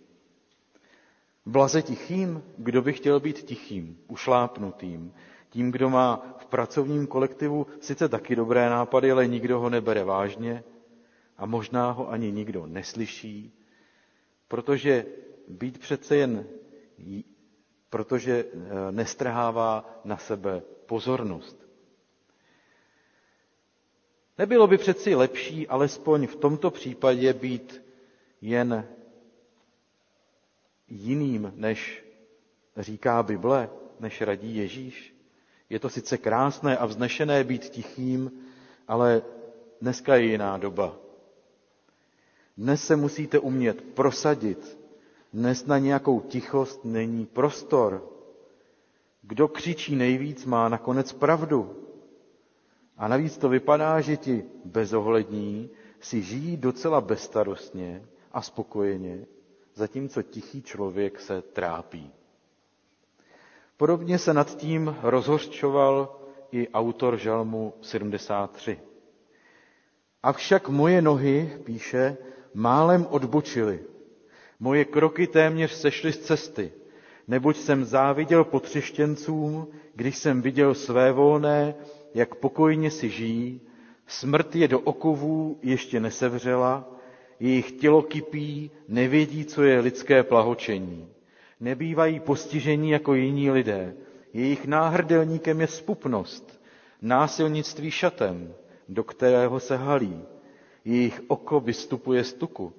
Blaze 1.46 1.82
tichým, 1.82 2.44
kdo 2.58 2.82
by 2.82 2.94
chtěl 2.94 3.20
být 3.20 3.38
tichým, 3.44 3.98
ušlápnutým, 4.08 5.14
tím, 5.50 5.72
kdo 5.72 5.90
má 5.90 6.36
v 6.38 6.46
pracovním 6.46 7.08
kolektivu 7.08 7.68
sice 7.80 8.10
taky 8.10 8.36
dobré 8.36 8.70
nápady, 8.70 9.12
ale 9.12 9.28
nikdo 9.28 9.60
ho 9.60 9.70
nebere 9.70 10.04
vážně 10.04 10.64
a 11.38 11.46
možná 11.46 11.92
ho 11.92 12.10
ani 12.10 12.32
nikdo 12.32 12.66
neslyší, 12.66 13.54
protože 14.48 15.06
být 15.48 15.78
přece 15.80 16.16
jen, 16.16 16.46
protože 17.90 18.46
eh, 18.54 18.92
nestrhává 18.92 20.00
na 20.04 20.18
sebe 20.18 20.62
pozornost. 20.86 21.68
Nebylo 24.38 24.68
by 24.68 24.78
přeci 24.78 25.16
lepší 25.16 25.68
alespoň 25.68 26.28
v 26.28 26.36
tomto 26.36 26.72
případě 26.72 27.34
být 27.34 27.84
jen 28.42 28.88
jiným, 30.88 31.54
než 31.56 32.06
říká 32.78 33.24
Bible, 33.24 33.69
než 34.00 34.22
radí 34.22 34.56
Ježíš. 34.56 35.15
Je 35.69 35.80
to 35.80 35.89
sice 35.89 36.17
krásné 36.17 36.78
a 36.78 36.86
vznešené 36.86 37.43
být 37.43 37.69
tichým, 37.69 38.32
ale 38.88 39.22
dneska 39.82 40.15
je 40.15 40.24
jiná 40.26 40.58
doba. 40.58 40.96
Dnes 42.58 42.86
se 42.86 42.96
musíte 42.96 43.39
umět 43.39 43.82
prosadit. 43.82 44.80
Dnes 45.34 45.65
na 45.65 45.78
nějakou 45.78 46.19
tichost 46.19 46.86
není 46.86 47.26
prostor. 47.26 48.10
Kdo 49.22 49.48
křičí 49.48 49.96
nejvíc, 49.96 50.46
má 50.46 50.69
nakonec 50.69 51.13
pravdu. 51.13 51.88
A 52.98 53.08
navíc 53.08 53.38
to 53.38 53.50
vypadá, 53.50 54.02
že 54.02 54.17
ti 54.17 54.43
bezohlední 54.65 55.69
si 56.00 56.22
žijí 56.22 56.58
docela 56.58 57.02
bezstarostně 57.02 58.06
a 58.32 58.41
spokojeně 58.41 59.26
zatímco 59.76 60.22
tichý 60.24 60.62
člověk 60.62 61.20
se 61.20 61.42
trápí. 61.42 62.12
Podobně 63.78 64.18
se 64.20 64.34
nad 64.34 64.56
tím 64.58 64.96
rozhořčoval 65.02 66.20
i 66.52 66.68
autor 66.70 67.18
žalmu 67.18 67.74
73. 67.82 68.80
Avšak 70.24 70.70
moje 70.70 71.02
nohy, 71.02 71.58
píše, 71.64 72.18
málem 72.54 73.08
odbočily. 73.10 73.80
Moje 74.60 74.86
kroky 74.86 75.28
téměř 75.28 75.72
sešly 75.72 76.12
z 76.14 76.20
cesty, 76.20 76.72
neboť 77.28 77.58
jsem 77.58 77.86
záviděl 77.86 78.44
potřeštěncům, 78.44 79.68
když 79.96 80.18
jsem 80.18 80.42
viděl 80.42 80.74
své 80.76 81.12
volné, 81.12 81.76
jak 82.14 82.36
pokojně 82.36 82.92
si 82.92 83.10
žijí, 83.10 83.62
smrt 84.08 84.56
je 84.56 84.68
do 84.68 84.80
okovů 84.80 85.60
ještě 85.62 86.00
nesevřela, 86.00 86.94
jejich 87.44 87.72
tělo 87.72 88.02
kypí, 88.02 88.72
nevědí, 88.88 89.46
co 89.46 89.64
je 89.64 89.80
lidské 89.80 90.24
plahočení. 90.24 91.08
Nebývají 91.60 92.20
postižení 92.20 92.90
jako 92.90 93.14
jiní 93.14 93.52
lidé. 93.52 93.96
Jejich 94.34 94.66
náhrdelníkem 94.68 95.62
je 95.62 95.68
spupnost, 95.68 96.62
násilnictví 97.02 97.92
šatem, 97.92 98.54
do 98.90 99.04
kterého 99.04 99.60
se 99.60 99.78
halí. 99.78 100.22
Jejich 100.86 101.22
oko 101.28 101.60
vystupuje 101.60 102.24
z 102.24 102.34
tuku, 102.34 102.74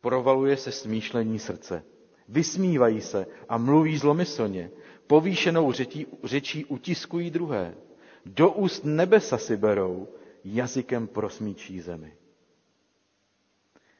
provaluje 0.00 0.56
se 0.56 0.72
smýšlení 0.72 1.38
srdce. 1.38 1.82
Vysmívají 2.28 3.00
se 3.00 3.26
a 3.48 3.58
mluví 3.58 3.98
zlomyslně, 3.98 4.70
povýšenou 5.06 5.72
řečí, 5.72 6.06
řečí 6.24 6.64
utiskují 6.64 7.30
druhé. 7.30 7.74
Do 8.26 8.50
úst 8.50 8.84
nebesa 8.84 9.38
si 9.38 9.56
berou, 9.56 10.08
jazykem 10.44 11.06
prosmíčí 11.06 11.80
zemi. 11.80 12.12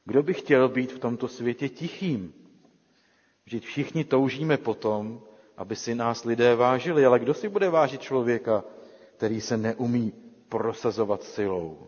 Kdo 0.04 0.22
by 0.22 0.34
chtěl 0.34 0.68
být 0.68 0.92
v 0.92 0.98
tomto 0.98 1.28
světě 1.28 1.68
tichým? 1.68 2.34
Vždyť 3.44 3.64
všichni 3.64 4.04
toužíme 4.04 4.56
potom, 4.56 5.22
aby 5.56 5.76
si 5.76 5.94
nás 5.94 6.24
lidé 6.24 6.54
vážili, 6.54 7.06
ale 7.06 7.18
kdo 7.18 7.34
si 7.34 7.48
bude 7.48 7.70
vážit 7.70 8.00
člověka, 8.00 8.64
který 9.16 9.40
se 9.40 9.56
neumí 9.56 10.12
prosazovat 10.48 11.22
silou? 11.22 11.78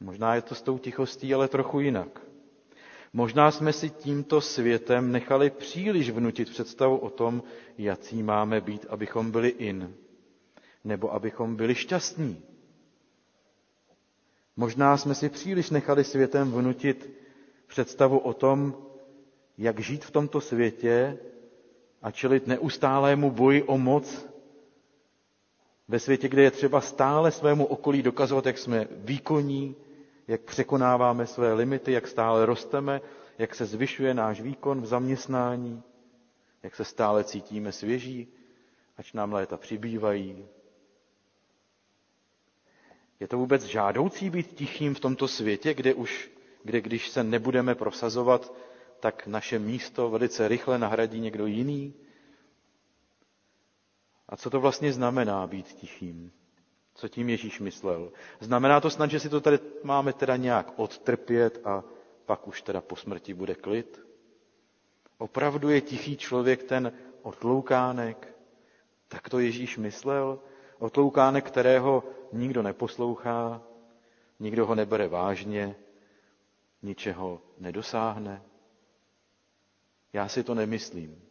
Možná 0.00 0.34
je 0.34 0.42
to 0.42 0.54
s 0.54 0.62
tou 0.62 0.78
tichostí, 0.78 1.34
ale 1.34 1.48
trochu 1.48 1.80
jinak. 1.80 2.20
Možná 3.12 3.50
jsme 3.50 3.72
si 3.72 3.90
tímto 3.90 4.40
světem 4.40 5.12
nechali 5.12 5.50
příliš 5.50 6.10
vnutit 6.10 6.50
představu 6.50 6.96
o 6.96 7.10
tom, 7.10 7.42
jaký 7.78 8.22
máme 8.22 8.60
být, 8.60 8.86
abychom 8.88 9.30
byli 9.30 9.48
in, 9.48 9.94
nebo 10.84 11.12
abychom 11.14 11.56
byli 11.56 11.74
šťastní. 11.74 12.42
Možná 14.56 14.96
jsme 14.96 15.14
si 15.14 15.28
příliš 15.28 15.70
nechali 15.70 16.04
světem 16.04 16.52
vnutit 16.52 17.17
představu 17.68 18.18
o 18.18 18.32
tom, 18.34 18.76
jak 19.58 19.80
žít 19.80 20.04
v 20.04 20.10
tomto 20.10 20.40
světě 20.40 21.18
a 22.02 22.10
čelit 22.10 22.46
neustálému 22.46 23.30
boji 23.30 23.62
o 23.62 23.78
moc 23.78 24.26
ve 25.88 25.98
světě, 25.98 26.28
kde 26.28 26.42
je 26.42 26.50
třeba 26.50 26.80
stále 26.80 27.30
svému 27.30 27.66
okolí 27.66 28.02
dokazovat, 28.02 28.46
jak 28.46 28.58
jsme 28.58 28.88
výkonní, 28.90 29.76
jak 30.28 30.40
překonáváme 30.40 31.26
své 31.26 31.52
limity, 31.52 31.92
jak 31.92 32.08
stále 32.08 32.46
rosteme, 32.46 33.00
jak 33.38 33.54
se 33.54 33.66
zvyšuje 33.66 34.14
náš 34.14 34.40
výkon 34.40 34.80
v 34.80 34.86
zaměstnání, 34.86 35.82
jak 36.62 36.76
se 36.76 36.84
stále 36.84 37.24
cítíme 37.24 37.72
svěží, 37.72 38.28
ač 38.96 39.12
nám 39.12 39.32
léta 39.32 39.56
přibývají. 39.56 40.46
Je 43.20 43.28
to 43.28 43.38
vůbec 43.38 43.62
žádoucí 43.64 44.30
být 44.30 44.46
tichým 44.54 44.94
v 44.94 45.00
tomto 45.00 45.28
světě, 45.28 45.74
kde 45.74 45.94
už, 45.94 46.30
kde 46.62 46.80
když 46.80 47.08
se 47.08 47.24
nebudeme 47.24 47.74
prosazovat, 47.74 48.54
tak 49.00 49.26
naše 49.26 49.58
místo 49.58 50.10
velice 50.10 50.48
rychle 50.48 50.78
nahradí 50.78 51.20
někdo 51.20 51.46
jiný? 51.46 51.94
A 54.28 54.36
co 54.36 54.50
to 54.50 54.60
vlastně 54.60 54.92
znamená 54.92 55.46
být 55.46 55.66
tichým? 55.66 56.32
Co 56.94 57.08
tím 57.08 57.28
Ježíš 57.30 57.60
myslel? 57.60 58.12
Znamená 58.40 58.80
to 58.80 58.90
snad, 58.90 59.10
že 59.10 59.20
si 59.20 59.28
to 59.28 59.40
tady 59.40 59.58
máme 59.82 60.12
teda 60.12 60.36
nějak 60.36 60.72
odtrpět 60.76 61.60
a 61.66 61.84
pak 62.26 62.48
už 62.48 62.62
teda 62.62 62.80
po 62.80 62.96
smrti 62.96 63.34
bude 63.34 63.54
klid? 63.54 64.00
Opravdu 65.18 65.68
je 65.68 65.80
tichý 65.80 66.16
člověk 66.16 66.62
ten 66.62 66.92
otloukánek? 67.22 68.34
Tak 69.08 69.28
to 69.28 69.38
Ježíš 69.38 69.76
myslel? 69.78 70.38
Otloukánek, 70.78 71.44
kterého 71.44 72.04
nikdo 72.32 72.62
neposlouchá, 72.62 73.62
nikdo 74.40 74.66
ho 74.66 74.74
nebere 74.74 75.08
vážně, 75.08 75.76
ničeho 76.82 77.42
nedosáhne? 77.58 78.42
Já 80.12 80.28
si 80.28 80.42
to 80.44 80.54
nemyslím. 80.54 81.22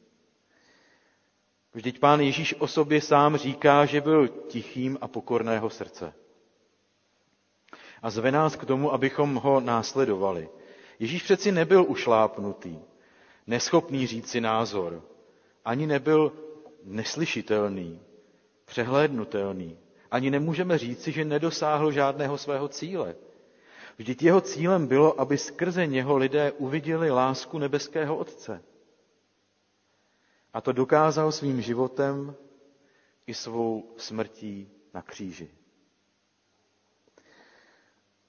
Vždyť 1.73 1.99
pán 1.99 2.19
Ježíš 2.19 2.55
o 2.59 2.67
sobě 2.67 3.01
sám 3.01 3.37
říká, 3.37 3.85
že 3.85 4.01
byl 4.01 4.27
tichým 4.27 4.97
a 5.01 5.07
pokorného 5.07 5.69
srdce. 5.69 6.13
A 8.01 8.09
zve 8.09 8.31
nás 8.31 8.55
k 8.55 8.65
tomu, 8.65 8.93
abychom 8.93 9.35
ho 9.35 9.59
následovali. 9.59 10.49
Ježíš 10.99 11.23
přeci 11.23 11.51
nebyl 11.51 11.85
ušlápnutý, 11.87 12.79
neschopný 13.47 14.07
říct 14.07 14.29
si 14.29 14.41
názor, 14.41 15.03
ani 15.65 15.87
nebyl 15.87 16.31
neslyšitelný, 16.83 18.01
přehlédnutelný. 18.65 19.77
Ani 20.11 20.29
nemůžeme 20.29 20.77
říci, 20.77 21.11
že 21.11 21.25
nedosáhl 21.25 21.91
žádného 21.91 22.37
svého 22.37 22.67
cíle. 22.67 23.15
Vždyť 23.97 24.23
jeho 24.23 24.41
cílem 24.41 24.87
bylo, 24.87 25.21
aby 25.21 25.37
skrze 25.37 25.87
něho 25.87 26.17
lidé 26.17 26.51
uviděli 26.51 27.11
lásku 27.11 27.57
nebeského 27.57 28.17
Otce. 28.17 28.63
A 30.53 30.61
to 30.61 30.71
dokázal 30.71 31.31
svým 31.31 31.61
životem 31.61 32.35
i 33.27 33.33
svou 33.33 33.93
smrtí 33.97 34.71
na 34.93 35.01
kříži. 35.01 35.49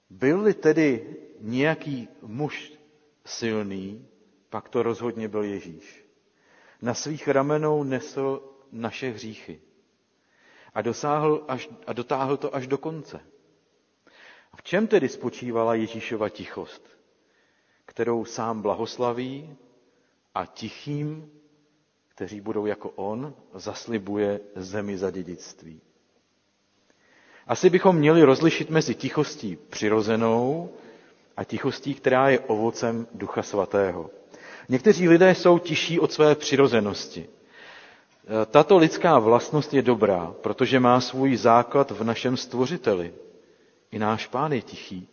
Byl-li 0.09 0.53
tedy 0.53 1.15
nějaký 1.39 2.07
muž 2.21 2.73
silný, 3.25 4.07
pak 4.49 4.69
to 4.69 4.83
rozhodně 4.83 5.27
byl 5.27 5.43
Ježíš. 5.43 6.05
Na 6.81 6.93
svých 6.93 7.27
ramenou 7.27 7.83
nesl 7.83 8.41
naše 8.71 9.09
hříchy 9.09 9.61
a, 10.73 10.81
dosáhl 10.81 11.45
až, 11.47 11.69
a 11.87 11.93
dotáhl 11.93 12.37
to 12.37 12.55
až 12.55 12.67
do 12.67 12.77
konce. 12.77 13.21
V 14.55 14.63
čem 14.63 14.87
tedy 14.87 15.09
spočívala 15.09 15.75
Ježíšova 15.75 16.29
tichost, 16.29 16.87
kterou 17.85 18.25
sám 18.25 18.61
blahoslaví 18.61 19.55
a 20.35 20.45
tichým 20.45 21.31
kteří 22.19 22.41
budou 22.41 22.65
jako 22.65 22.89
on, 22.89 23.33
zaslibuje 23.53 24.39
zemi 24.55 24.97
za 24.97 25.11
dědictví. 25.11 25.81
Asi 27.47 27.69
bychom 27.69 27.95
měli 27.95 28.23
rozlišit 28.23 28.69
mezi 28.69 28.95
tichostí 28.95 29.57
přirozenou 29.69 30.69
a 31.37 31.43
tichostí, 31.43 31.93
která 31.93 32.29
je 32.29 32.39
ovocem 32.39 33.07
Ducha 33.13 33.43
Svatého. 33.43 34.09
Někteří 34.69 35.09
lidé 35.09 35.35
jsou 35.35 35.59
tiší 35.59 35.99
od 35.99 36.11
své 36.11 36.35
přirozenosti. 36.35 37.29
Tato 38.51 38.77
lidská 38.77 39.19
vlastnost 39.19 39.73
je 39.73 39.81
dobrá, 39.81 40.33
protože 40.41 40.79
má 40.79 41.01
svůj 41.01 41.35
základ 41.37 41.91
v 41.91 42.03
našem 42.03 42.37
stvořiteli. 42.37 43.13
I 43.91 43.99
náš 43.99 44.27
pán 44.27 44.51
je 44.53 44.61
tichý. 44.61 45.07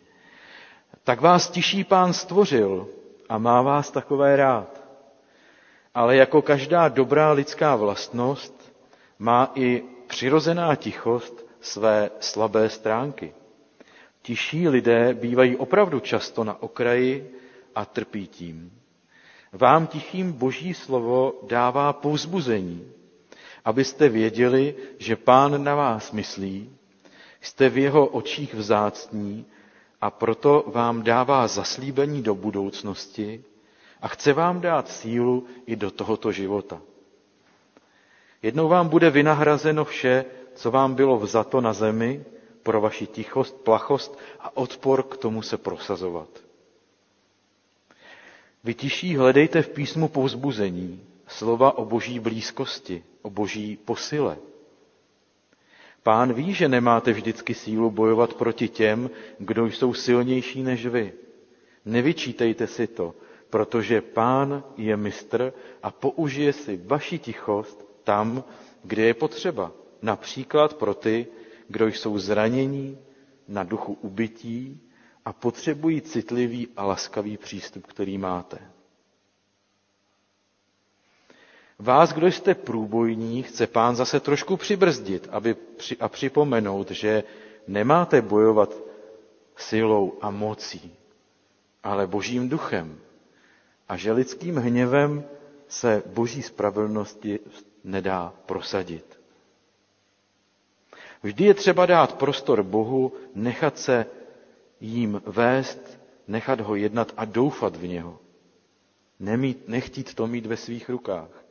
Tak 1.03 1.21
vás 1.21 1.49
tiší 1.49 1.83
pán 1.83 2.13
stvořil 2.13 2.87
a 3.29 3.37
má 3.37 3.61
vás 3.61 3.91
takové 3.91 4.35
rád 4.35 4.87
ale 5.97 6.15
jako 6.15 6.41
každá 6.41 6.87
dobrá 6.87 7.31
lidská 7.31 7.75
vlastnost 7.75 8.73
má 9.19 9.51
i 9.55 9.83
přirozená 10.07 10.75
tichost 10.75 11.45
své 11.61 12.09
slabé 12.19 12.69
stránky. 12.69 13.33
Tiší 14.21 14.67
lidé 14.69 15.13
bývají 15.13 15.55
opravdu 15.55 15.99
často 15.99 16.43
na 16.43 16.61
okraji 16.63 17.31
a 17.75 17.85
trpí 17.85 18.27
tím. 18.27 18.71
Vám 19.53 19.87
tichým 19.87 20.31
boží 20.31 20.73
slovo 20.73 21.33
dává 21.47 21.93
povzbuzení, 21.93 22.91
abyste 23.65 24.09
věděli, 24.09 24.75
že 24.97 25.15
pán 25.15 25.63
na 25.63 25.75
vás 25.75 26.11
myslí, 26.11 26.76
jste 27.41 27.69
v 27.69 27.77
jeho 27.77 28.05
očích 28.07 28.53
vzácní 28.53 29.45
a 30.01 30.11
proto 30.11 30.63
vám 30.67 31.03
dává 31.03 31.47
zaslíbení 31.47 32.21
do 32.23 32.35
budoucnosti, 32.35 33.43
a 34.01 34.07
chce 34.07 34.33
vám 34.33 34.61
dát 34.61 34.89
sílu 34.89 35.47
i 35.65 35.75
do 35.75 35.91
tohoto 35.91 36.31
života. 36.31 36.81
Jednou 38.41 38.67
vám 38.69 38.87
bude 38.89 39.09
vynahrazeno 39.09 39.85
vše, 39.85 40.25
co 40.55 40.71
vám 40.71 40.95
bylo 40.95 41.17
vzato 41.17 41.61
na 41.61 41.73
zemi 41.73 42.25
pro 42.63 42.81
vaši 42.81 43.07
tichost, 43.07 43.55
plachost 43.63 44.17
a 44.39 44.57
odpor 44.57 45.03
k 45.03 45.17
tomu 45.17 45.41
se 45.41 45.57
prosazovat. 45.57 46.29
Vy 48.63 48.73
tiší 48.73 49.15
hledejte 49.17 49.61
v 49.61 49.69
písmu 49.69 50.07
povzbuzení, 50.07 51.03
slova 51.27 51.77
o 51.77 51.85
boží 51.85 52.19
blízkosti, 52.19 53.03
o 53.21 53.29
boží 53.29 53.77
posile. 53.85 54.37
Pán 56.03 56.33
ví, 56.33 56.53
že 56.53 56.67
nemáte 56.67 57.13
vždycky 57.13 57.53
sílu 57.53 57.91
bojovat 57.91 58.33
proti 58.33 58.67
těm, 58.69 59.09
kdo 59.39 59.65
jsou 59.65 59.93
silnější 59.93 60.63
než 60.63 60.85
vy. 60.85 61.13
Nevyčítejte 61.85 62.67
si 62.67 62.87
to, 62.87 63.15
protože 63.49 64.01
pán 64.01 64.63
je 64.77 64.97
mistr 64.97 65.53
a 65.83 65.91
použije 65.91 66.53
si 66.53 66.79
vaši 66.85 67.19
tichost 67.19 67.85
tam, 68.03 68.43
kde 68.83 69.03
je 69.03 69.13
potřeba. 69.13 69.71
Například 70.01 70.73
pro 70.73 70.93
ty, 70.93 71.27
kdo 71.67 71.87
jsou 71.87 72.17
zranění, 72.19 72.97
na 73.47 73.63
duchu 73.63 73.97
ubytí 74.01 74.81
a 75.25 75.33
potřebují 75.33 76.01
citlivý 76.01 76.67
a 76.77 76.85
laskavý 76.85 77.37
přístup, 77.37 77.87
který 77.87 78.17
máte. 78.17 78.76
Vás, 81.79 82.13
kdo 82.13 82.27
jste 82.27 82.55
průbojní, 82.55 83.43
chce 83.43 83.67
pán 83.67 83.95
zase 83.95 84.19
trošku 84.19 84.57
přibrzdit 84.57 85.27
aby 85.31 85.53
při, 85.53 85.97
a 85.97 86.09
připomenout, 86.09 86.91
že 86.91 87.23
nemáte 87.67 88.21
bojovat 88.21 88.73
silou 89.57 90.13
a 90.21 90.31
mocí, 90.31 90.93
ale 91.83 92.07
božím 92.07 92.49
duchem 92.49 92.99
a 93.89 93.97
že 93.97 94.11
lidským 94.11 94.55
hněvem 94.55 95.23
se 95.67 96.03
boží 96.05 96.41
spravedlnosti 96.41 97.39
nedá 97.83 98.33
prosadit. 98.45 99.19
Vždy 101.23 101.43
je 101.45 101.53
třeba 101.53 101.85
dát 101.85 102.13
prostor 102.17 102.63
Bohu, 102.63 103.13
nechat 103.35 103.77
se 103.79 104.05
jím 104.81 105.21
vést, 105.25 105.99
nechat 106.27 106.61
ho 106.61 106.75
jednat 106.75 107.13
a 107.17 107.25
doufat 107.25 107.75
v 107.75 107.87
něho. 107.87 108.19
Nemít, 109.19 109.67
nechtít 109.67 110.13
to 110.13 110.27
mít 110.27 110.45
ve 110.45 110.57
svých 110.57 110.89
rukách. 110.89 111.46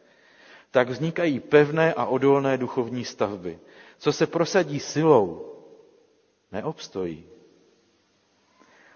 Tak 0.70 0.88
vznikají 0.88 1.40
pevné 1.40 1.94
a 1.94 2.04
odolné 2.06 2.58
duchovní 2.58 3.04
stavby. 3.04 3.58
Co 3.98 4.12
se 4.12 4.26
prosadí 4.26 4.80
silou, 4.80 5.52
neobstojí. 6.52 7.24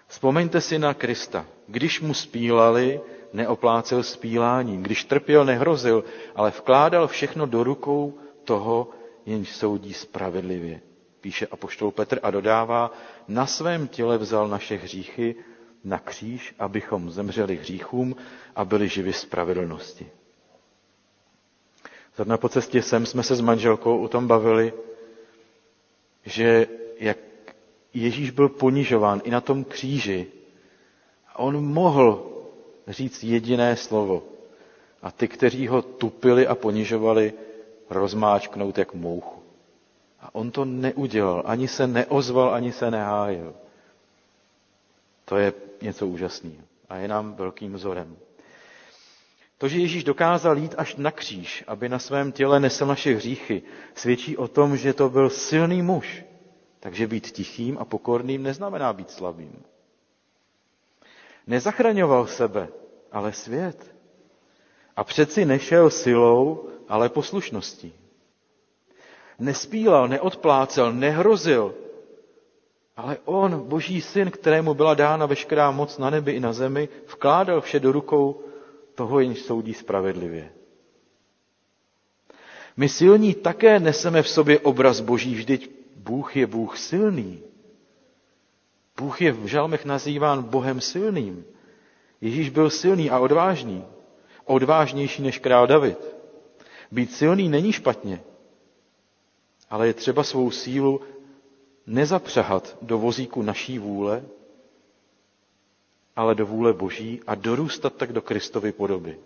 Vzpomeňte 0.07 0.61
si 0.61 0.79
na 0.79 0.93
Krista. 0.93 1.45
Když 1.67 2.01
mu 2.01 2.13
spílali, 2.13 3.01
neoplácel 3.33 4.03
spíláním. 4.03 4.83
Když 4.83 5.03
trpěl, 5.05 5.45
nehrozil, 5.45 6.03
ale 6.35 6.49
vkládal 6.51 7.07
všechno 7.07 7.45
do 7.45 7.63
rukou 7.63 8.13
toho, 8.43 8.89
jenž 9.25 9.55
soudí 9.55 9.93
spravedlivě. 9.93 10.81
Píše 11.21 11.47
apoštol 11.47 11.91
Petr 11.91 12.19
a 12.23 12.31
dodává, 12.31 12.91
na 13.27 13.45
svém 13.45 13.87
těle 13.87 14.17
vzal 14.17 14.47
naše 14.47 14.75
hříchy 14.75 15.35
na 15.83 15.99
kříž, 15.99 16.55
abychom 16.59 17.09
zemřeli 17.11 17.55
hříchům 17.55 18.15
a 18.55 18.65
byli 18.65 18.87
živi 18.89 19.13
spravedlnosti. 19.13 20.09
Zadna 22.15 22.37
po 22.37 22.49
cestě 22.49 22.81
sem 22.81 23.05
jsme 23.05 23.23
se 23.23 23.35
s 23.35 23.41
manželkou 23.41 24.01
o 24.03 24.07
tom 24.07 24.27
bavili, 24.27 24.73
že 26.25 26.67
jak 26.99 27.17
Ježíš 27.93 28.31
byl 28.31 28.49
ponižován 28.49 29.21
i 29.23 29.31
na 29.31 29.41
tom 29.41 29.63
kříži, 29.63 30.27
a 31.27 31.39
on 31.39 31.63
mohl 31.65 32.31
říct 32.87 33.23
jediné 33.23 33.75
slovo. 33.75 34.23
A 35.01 35.11
ty, 35.11 35.27
kteří 35.27 35.67
ho 35.67 35.81
tupili 35.81 36.47
a 36.47 36.55
ponižovali, 36.55 37.33
rozmáčknout 37.89 38.77
jak 38.77 38.93
mouchu. 38.93 39.41
A 40.21 40.35
on 40.35 40.51
to 40.51 40.65
neudělal, 40.65 41.43
ani 41.45 41.67
se 41.67 41.87
neozval, 41.87 42.53
ani 42.53 42.71
se 42.71 42.91
nehájil. 42.91 43.53
To 45.25 45.37
je 45.37 45.53
něco 45.81 46.07
úžasného 46.07 46.63
a 46.89 46.97
je 46.97 47.07
nám 47.07 47.33
velkým 47.33 47.73
vzorem. 47.73 48.15
To, 49.61 49.67
že 49.67 49.79
Ježíš 49.79 50.03
dokázal 50.03 50.57
jít 50.57 50.75
až 50.77 50.95
na 50.95 51.11
kříž, 51.11 51.63
aby 51.67 51.89
na 51.89 51.99
svém 51.99 52.31
těle 52.31 52.59
nesl 52.59 52.85
naše 52.85 53.13
hříchy, 53.15 53.61
svědčí 53.95 54.37
o 54.37 54.47
tom, 54.47 54.77
že 54.77 54.93
to 54.93 55.09
byl 55.09 55.29
silný 55.29 55.81
muž. 55.81 56.25
Takže 56.79 57.07
být 57.07 57.31
tichým 57.31 57.77
a 57.77 57.85
pokorným 57.85 58.43
neznamená 58.43 58.93
být 58.93 59.11
slabým. 59.11 59.63
Nezachraňoval 61.47 62.27
sebe, 62.27 62.67
ale 63.11 63.33
svět. 63.33 63.95
A 64.95 65.03
přeci 65.03 65.45
nešel 65.45 65.89
silou, 65.89 66.69
ale 66.87 67.09
poslušností. 67.09 67.93
Nespílal, 69.39 70.07
neodplácel, 70.07 70.93
nehrozil, 70.93 71.75
ale 72.97 73.17
on, 73.25 73.61
boží 73.67 74.01
syn, 74.01 74.31
kterému 74.31 74.73
byla 74.73 74.93
dána 74.93 75.25
veškerá 75.25 75.71
moc 75.71 75.97
na 75.97 76.09
nebi 76.09 76.31
i 76.31 76.39
na 76.39 76.53
zemi, 76.53 76.89
vkládal 77.07 77.61
vše 77.61 77.79
do 77.79 77.91
rukou 77.91 78.50
toho, 78.95 79.19
jenž 79.19 79.39
soudí 79.39 79.73
spravedlivě. 79.73 80.51
My 82.77 82.89
silní 82.89 83.33
také 83.33 83.79
neseme 83.79 84.21
v 84.23 84.29
sobě 84.29 84.59
obraz 84.59 84.99
boží, 84.99 85.35
vždyť 85.35 85.71
Bůh 85.95 86.35
je 86.37 86.47
Bůh 86.47 86.77
silný. 86.77 87.39
Bůh 88.97 89.21
je 89.21 89.31
v 89.31 89.45
žalmech 89.45 89.85
nazýván 89.85 90.43
Bohem 90.43 90.81
silným. 90.81 91.45
Ježíš 92.21 92.49
byl 92.49 92.69
silný 92.69 93.09
a 93.09 93.19
odvážný. 93.19 93.85
Odvážnější 94.45 95.21
než 95.21 95.39
král 95.39 95.67
David. 95.67 96.15
Být 96.91 97.13
silný 97.13 97.49
není 97.49 97.71
špatně, 97.73 98.21
ale 99.69 99.87
je 99.87 99.93
třeba 99.93 100.23
svou 100.23 100.51
sílu 100.51 101.01
nezapřahat 101.87 102.77
do 102.81 102.97
vozíku 102.97 103.41
naší 103.41 103.79
vůle, 103.79 104.23
ale 106.15 106.35
do 106.35 106.45
vůle 106.45 106.73
Boží 106.73 107.21
a 107.27 107.35
dorůstat 107.35 107.95
tak 107.95 108.13
do 108.13 108.21
Kristovy 108.21 108.71
podoby. 108.71 109.17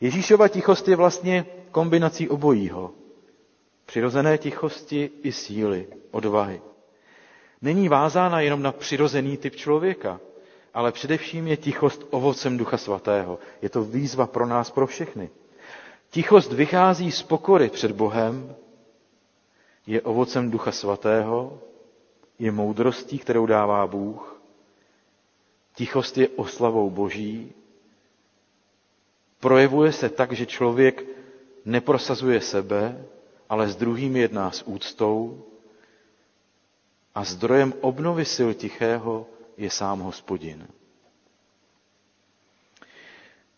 Ježíšova 0.00 0.48
tichost 0.48 0.88
je 0.88 0.96
vlastně 0.96 1.46
kombinací 1.70 2.28
obojího. 2.28 2.92
Přirozené 3.86 4.38
tichosti 4.38 5.10
i 5.22 5.32
síly, 5.32 5.86
odvahy. 6.10 6.62
Není 7.62 7.88
vázána 7.88 8.40
jenom 8.40 8.62
na 8.62 8.72
přirozený 8.72 9.36
typ 9.36 9.56
člověka, 9.56 10.20
ale 10.74 10.92
především 10.92 11.46
je 11.46 11.56
tichost 11.56 12.06
ovocem 12.10 12.56
Ducha 12.56 12.76
Svatého. 12.76 13.38
Je 13.62 13.68
to 13.68 13.82
výzva 13.84 14.26
pro 14.26 14.46
nás, 14.46 14.70
pro 14.70 14.86
všechny. 14.86 15.30
Tichost 16.10 16.52
vychází 16.52 17.12
z 17.12 17.22
pokory 17.22 17.68
před 17.70 17.92
Bohem, 17.92 18.56
je 19.86 20.02
ovocem 20.02 20.50
Ducha 20.50 20.72
Svatého, 20.72 21.58
je 22.38 22.52
moudrostí, 22.52 23.18
kterou 23.18 23.46
dává 23.46 23.86
Bůh. 23.86 24.37
Tichost 25.78 26.18
je 26.18 26.28
oslavou 26.28 26.90
Boží. 26.90 27.52
Projevuje 29.40 29.92
se 29.92 30.08
tak, 30.08 30.32
že 30.32 30.46
člověk 30.46 31.04
neprosazuje 31.64 32.40
sebe, 32.40 33.04
ale 33.48 33.68
s 33.68 33.76
druhým 33.76 34.16
jedná 34.16 34.50
s 34.50 34.66
úctou 34.66 35.44
a 37.14 37.24
zdrojem 37.24 37.74
obnovy 37.80 38.24
sil 38.34 38.50
tichého 38.54 39.26
je 39.56 39.70
sám 39.70 40.00
hospodin. 40.00 40.66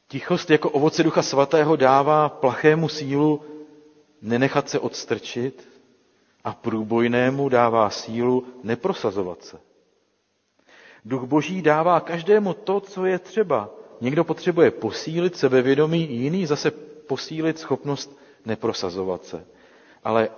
Tichost 0.09 0.51
jako 0.51 0.71
ovoce 0.71 1.03
Ducha 1.03 1.23
Svatého 1.23 1.77
dává 1.77 2.29
plachému 2.29 2.89
sílu 2.89 3.43
nenechat 4.23 4.69
se 4.71 4.79
odstrčit 4.79 5.69
a 6.45 6.53
průbojnému 6.53 7.49
dává 7.49 7.91
sílu 7.91 8.47
neprosazovat 8.63 9.45
se. 9.45 9.70
Duch 11.05 11.25
Boží 11.25 11.63
dává 11.63 12.01
každému 12.01 12.55
to, 12.55 12.81
co 12.81 13.07
je 13.07 13.19
třeba. 13.19 13.71
Někdo 14.01 14.25
potřebuje 14.25 14.71
posílit 14.71 15.37
sebevědomí, 15.37 16.09
jiný 16.17 16.47
zase 16.47 16.71
posílit 17.07 17.59
schopnost 17.59 18.19
neprosazovat 18.47 19.25
se. 19.25 19.45
Ale 20.05 20.29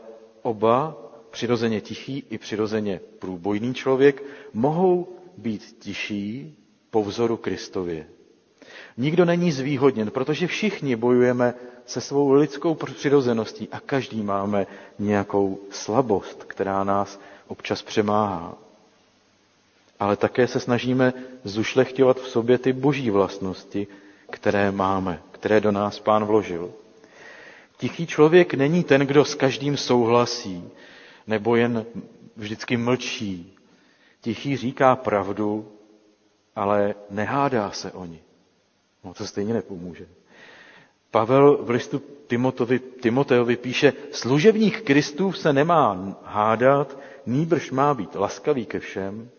oba, 0.43 0.97
přirozeně 1.31 1.81
tichý 1.81 2.25
i 2.31 2.39
přirozeně 2.39 3.01
průbojný 3.19 3.75
člověk, 3.75 4.23
mohou 4.53 5.09
být 5.37 5.77
tiší 5.79 6.57
po 6.91 7.03
vzoru 7.05 7.37
Kristově. 7.37 8.07
Nikdo 8.97 9.25
není 9.25 9.53
zvýhodněn, 9.53 10.11
protože 10.11 10.47
všichni 10.47 10.97
bojujeme 10.97 11.55
se 11.87 12.01
svou 12.01 12.33
lidskou 12.33 12.75
přirozeností 12.75 13.69
a 13.73 13.81
každý 13.81 14.23
máme 14.23 14.67
nějakou 14.99 15.59
slabost, 15.71 16.45
která 16.45 16.85
nás 16.85 17.21
občas 17.47 17.83
přemáhá. 17.83 18.59
Ale 20.01 20.17
také 20.17 20.47
se 20.47 20.61
snažíme 20.61 21.13
zušlechtěvat 21.45 22.21
v 22.21 22.29
sobě 22.29 22.59
ty 22.59 22.73
boží 22.73 23.11
vlastnosti, 23.11 23.87
které 24.31 24.71
máme, 24.71 25.23
které 25.31 25.61
do 25.61 25.73
nás 25.73 26.01
pán 26.01 26.25
vložil. 26.25 26.73
Tichý 27.77 28.07
člověk 28.07 28.55
není 28.55 28.85
ten, 28.85 29.01
kdo 29.01 29.25
s 29.25 29.35
každým 29.35 29.77
souhlasí, 29.77 30.65
nebo 31.27 31.57
jen 31.57 31.87
vždycky 32.37 32.77
mlčí. 32.77 33.57
Tichý 34.21 34.57
říká 34.57 34.97
pravdu, 34.97 35.73
ale 36.57 36.95
nehádá 37.11 37.71
se 37.71 37.93
o 37.93 38.05
ní. 38.05 38.21
No 39.05 39.15
to 39.15 39.27
stejně 39.27 39.55
nepomůže. 39.55 40.07
Pavel 41.11 41.59
v 41.63 41.71
listu 41.71 42.03
Timotovi, 42.27 42.79
Timoteovi 42.79 43.57
píše, 43.57 43.93
služebník 44.13 44.83
Kristův 44.83 45.39
se 45.39 45.53
nemá 45.53 46.17
hádat, 46.25 46.99
nýbrž 47.27 47.71
má 47.71 47.95
být 47.95 48.15
laskavý 48.15 48.67
ke 48.67 48.81
všem, 48.81 49.31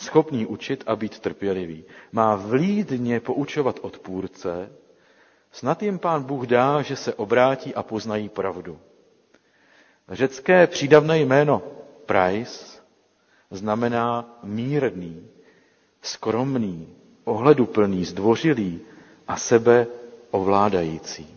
schopný 0.00 0.46
učit 0.46 0.84
a 0.86 0.96
být 0.96 1.18
trpělivý. 1.18 1.84
Má 2.12 2.34
vlídně 2.36 3.20
poučovat 3.20 3.78
odpůrce, 3.82 4.72
snad 5.52 5.82
jim 5.82 5.98
pán 5.98 6.22
Bůh 6.22 6.46
dá, 6.46 6.82
že 6.82 6.96
se 6.96 7.14
obrátí 7.14 7.74
a 7.74 7.82
poznají 7.82 8.28
pravdu. 8.28 8.78
Řecké 10.10 10.66
přídavné 10.66 11.18
jméno 11.18 11.62
Price 12.06 12.78
znamená 13.50 14.38
mírný, 14.42 15.26
skromný, 16.02 16.88
ohleduplný, 17.24 18.04
zdvořilý 18.04 18.80
a 19.28 19.36
sebe 19.36 19.86
ovládající. 20.30 21.36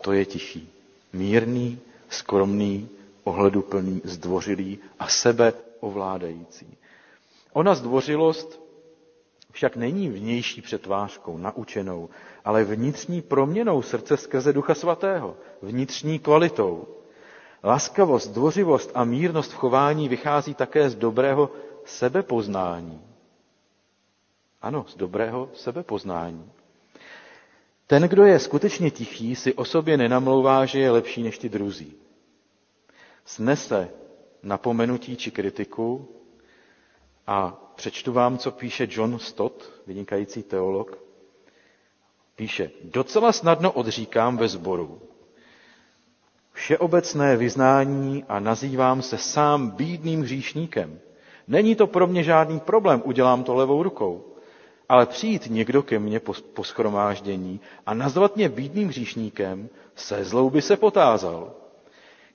To 0.00 0.12
je 0.12 0.24
tichý. 0.24 0.68
Mírný, 1.12 1.78
skromný, 2.08 2.88
ohleduplný, 3.24 4.00
zdvořilý 4.04 4.78
a 4.98 5.08
sebe 5.08 5.52
ovládající. 5.80 6.76
Ona 7.52 7.74
zdvořilost 7.74 8.62
však 9.52 9.76
není 9.76 10.08
vnější 10.08 10.62
přetvářkou, 10.62 11.38
naučenou, 11.38 12.08
ale 12.44 12.64
vnitřní 12.64 13.22
proměnou 13.22 13.82
srdce 13.82 14.16
skrze 14.16 14.52
Ducha 14.52 14.74
Svatého, 14.74 15.36
vnitřní 15.62 16.18
kvalitou. 16.18 16.88
Laskavost, 17.64 18.30
dvořivost 18.32 18.90
a 18.94 19.04
mírnost 19.04 19.52
v 19.52 19.56
chování 19.56 20.08
vychází 20.08 20.54
také 20.54 20.90
z 20.90 20.94
dobrého 20.94 21.50
sebepoznání. 21.84 23.02
Ano, 24.62 24.84
z 24.88 24.96
dobrého 24.96 25.50
sebepoznání. 25.54 26.52
Ten, 27.86 28.02
kdo 28.02 28.24
je 28.24 28.38
skutečně 28.38 28.90
tichý, 28.90 29.36
si 29.36 29.54
o 29.54 29.64
sobě 29.64 29.96
nenamlouvá, 29.96 30.64
že 30.66 30.78
je 30.78 30.90
lepší 30.90 31.22
než 31.22 31.38
ty 31.38 31.48
druzí. 31.48 31.96
Snese 33.24 33.88
napomenutí 34.42 35.16
či 35.16 35.30
kritiku 35.30 36.08
a 37.26 37.58
přečtu 37.74 38.12
vám, 38.12 38.38
co 38.38 38.50
píše 38.50 38.86
John 38.90 39.18
Stott, 39.18 39.70
vynikající 39.86 40.42
teolog. 40.42 40.98
Píše, 42.36 42.70
docela 42.84 43.32
snadno 43.32 43.72
odříkám 43.72 44.36
ve 44.36 44.48
sboru 44.48 45.00
všeobecné 46.52 47.36
vyznání 47.36 48.24
a 48.28 48.40
nazývám 48.40 49.02
se 49.02 49.18
sám 49.18 49.70
bídným 49.70 50.22
hříšníkem. 50.22 50.98
Není 51.48 51.74
to 51.74 51.86
pro 51.86 52.06
mě 52.06 52.22
žádný 52.22 52.60
problém, 52.60 53.02
udělám 53.04 53.44
to 53.44 53.54
levou 53.54 53.82
rukou. 53.82 54.24
Ale 54.88 55.06
přijít 55.06 55.46
někdo 55.50 55.82
ke 55.82 55.98
mně 55.98 56.20
po, 56.20 56.32
po 56.54 56.64
schromáždění 56.64 57.60
a 57.86 57.94
nazvat 57.94 58.36
mě 58.36 58.48
bídným 58.48 58.88
hříšníkem, 58.88 59.68
se 59.96 60.24
zlou 60.24 60.50
by 60.50 60.62
se 60.62 60.76
potázal. 60.76 61.52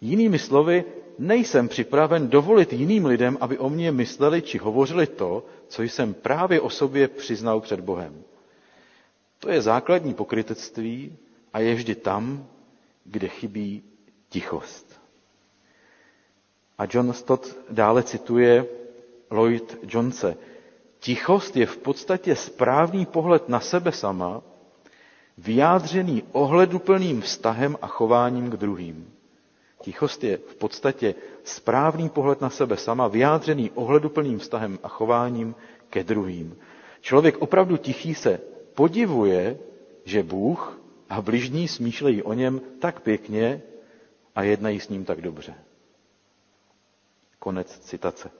Jinými 0.02 0.40
slovy, 0.40 0.86
nejsem 1.20 1.68
připraven 1.68 2.28
dovolit 2.28 2.74
jiným 2.74 3.06
lidem, 3.06 3.38
aby 3.42 3.58
o 3.58 3.70
mně 3.70 3.92
mysleli 3.92 4.42
či 4.42 4.58
hovořili 4.58 5.08
to, 5.08 5.46
co 5.68 5.84
jsem 5.84 6.14
právě 6.14 6.62
o 6.62 6.70
sobě 6.70 7.08
přiznal 7.08 7.62
před 7.62 7.80
Bohem. 7.80 8.24
To 9.40 9.50
je 9.50 9.62
základní 9.62 10.14
pokrytectví 10.14 11.18
a 11.54 11.60
je 11.60 11.76
vždy 11.76 11.96
tam, 11.96 12.48
kde 13.06 13.28
chybí 13.28 13.84
tichost. 14.30 15.02
A 16.78 16.84
John 16.90 17.14
Stott 17.14 17.58
dále 17.70 18.04
cituje 18.04 18.66
Lloyd 19.32 19.78
Jonese. 19.94 20.38
Tichost 21.00 21.56
je 21.58 21.66
v 21.66 21.78
podstatě 21.78 22.36
správný 22.36 23.06
pohled 23.06 23.50
na 23.50 23.60
sebe 23.60 23.92
sama, 23.92 24.42
vyjádřený 25.38 26.24
ohleduplným 26.32 27.22
vztahem 27.22 27.78
a 27.82 27.88
chováním 27.88 28.50
k 28.50 28.58
druhým. 28.58 29.17
Tichost 29.88 30.24
je 30.24 30.38
v 30.38 30.56
podstatě 30.56 31.16
správný 31.44 32.10
pohled 32.10 32.42
na 32.42 32.50
sebe 32.50 32.78
sama, 32.78 33.08
vyjádřený 33.08 33.72
ohleduplným 33.72 34.40
vztahem 34.40 34.80
a 34.84 34.88
chováním 34.88 35.56
ke 35.90 36.04
druhým. 36.04 36.58
Člověk 37.02 37.38
opravdu 37.38 37.78
tichý 37.78 38.16
se 38.16 38.40
podivuje, 38.76 39.58
že 40.06 40.24
Bůh 40.24 40.80
a 41.10 41.22
bližní 41.22 41.68
smýšlejí 41.68 42.24
o 42.24 42.34
něm 42.34 42.62
tak 42.80 43.00
pěkně 43.02 43.62
a 44.36 44.44
jednají 44.44 44.80
s 44.80 44.90
ním 44.90 45.06
tak 45.06 45.22
dobře. 45.22 45.54
Konec 47.40 47.80
citace. 47.80 48.32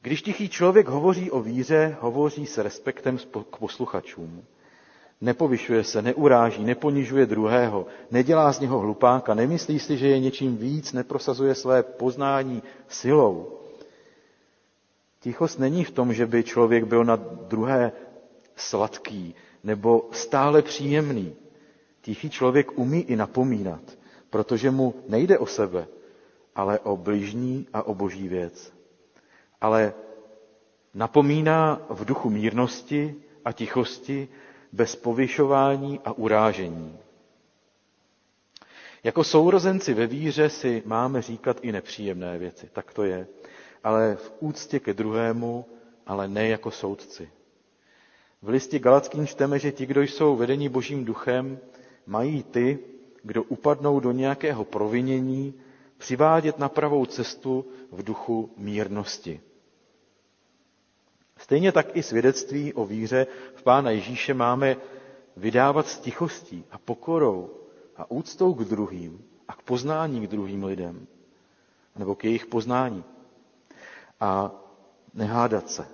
Když 0.00 0.22
tichý 0.22 0.48
člověk 0.48 0.88
hovoří 0.88 1.30
o 1.30 1.40
víře, 1.40 1.96
hovoří 2.00 2.46
s 2.46 2.58
respektem 2.58 3.18
k 3.50 3.56
posluchačům. 3.58 4.44
Nepovyšuje 5.24 5.84
se, 5.84 6.02
neuráží, 6.02 6.64
neponižuje 6.64 7.26
druhého, 7.26 7.86
nedělá 8.10 8.52
z 8.52 8.60
něho 8.60 8.78
hlupáka, 8.78 9.34
nemyslí 9.34 9.78
si, 9.78 9.96
že 9.96 10.08
je 10.08 10.18
něčím 10.18 10.56
víc, 10.56 10.92
neprosazuje 10.92 11.54
své 11.54 11.82
poznání 11.82 12.62
silou. 12.88 13.58
Tichost 15.20 15.58
není 15.58 15.84
v 15.84 15.90
tom, 15.90 16.12
že 16.12 16.26
by 16.26 16.42
člověk 16.44 16.84
byl 16.84 17.04
na 17.04 17.16
druhé 17.48 17.92
sladký 18.56 19.34
nebo 19.64 20.08
stále 20.12 20.62
příjemný. 20.62 21.32
Tichý 22.00 22.30
člověk 22.30 22.78
umí 22.78 23.00
i 23.00 23.16
napomínat, 23.16 23.80
protože 24.30 24.70
mu 24.70 24.94
nejde 25.08 25.38
o 25.38 25.46
sebe, 25.46 25.86
ale 26.54 26.78
o 26.78 26.96
bližní 26.96 27.66
a 27.72 27.82
o 27.82 27.94
boží 27.94 28.28
věc. 28.28 28.72
Ale 29.60 29.94
napomíná 30.94 31.80
v 31.88 32.04
duchu 32.04 32.30
mírnosti 32.30 33.14
a 33.44 33.52
tichosti, 33.52 34.28
bez 34.74 34.96
povyšování 34.96 36.00
a 36.04 36.12
urážení. 36.12 36.98
Jako 39.04 39.24
sourozenci 39.24 39.94
ve 39.94 40.06
víře 40.06 40.50
si 40.50 40.82
máme 40.86 41.22
říkat 41.22 41.56
i 41.62 41.72
nepříjemné 41.72 42.38
věci, 42.38 42.68
tak 42.72 42.92
to 42.92 43.04
je, 43.04 43.26
ale 43.84 44.16
v 44.16 44.32
úctě 44.40 44.80
ke 44.80 44.94
druhému, 44.94 45.64
ale 46.06 46.28
ne 46.28 46.48
jako 46.48 46.70
soudci. 46.70 47.30
V 48.42 48.48
listě 48.48 48.78
Galackým 48.78 49.26
čteme, 49.26 49.58
že 49.58 49.72
ti, 49.72 49.86
kdo 49.86 50.02
jsou 50.02 50.36
vedeni 50.36 50.68
božím 50.68 51.04
duchem, 51.04 51.58
mají 52.06 52.42
ty, 52.42 52.78
kdo 53.22 53.42
upadnou 53.42 54.00
do 54.00 54.12
nějakého 54.12 54.64
provinění, 54.64 55.54
přivádět 55.98 56.58
na 56.58 56.68
pravou 56.68 57.06
cestu 57.06 57.64
v 57.92 58.02
duchu 58.02 58.50
mírnosti. 58.56 59.40
Stejně 61.44 61.72
tak 61.72 61.96
i 61.96 62.02
svědectví 62.02 62.72
o 62.72 62.84
víře 62.84 63.26
v 63.54 63.62
Pána 63.62 63.90
Ježíše 63.90 64.34
máme 64.34 64.76
vydávat 65.36 65.86
s 65.88 65.98
tichostí 65.98 66.64
a 66.70 66.78
pokorou 66.78 67.50
a 67.96 68.10
úctou 68.10 68.54
k 68.54 68.64
druhým 68.64 69.24
a 69.48 69.54
k 69.54 69.62
poznání 69.62 70.26
k 70.26 70.30
druhým 70.30 70.64
lidem, 70.64 71.06
nebo 71.96 72.14
k 72.14 72.24
jejich 72.24 72.46
poznání. 72.46 73.04
A 74.20 74.50
nehádat 75.14 75.70
se. 75.70 75.86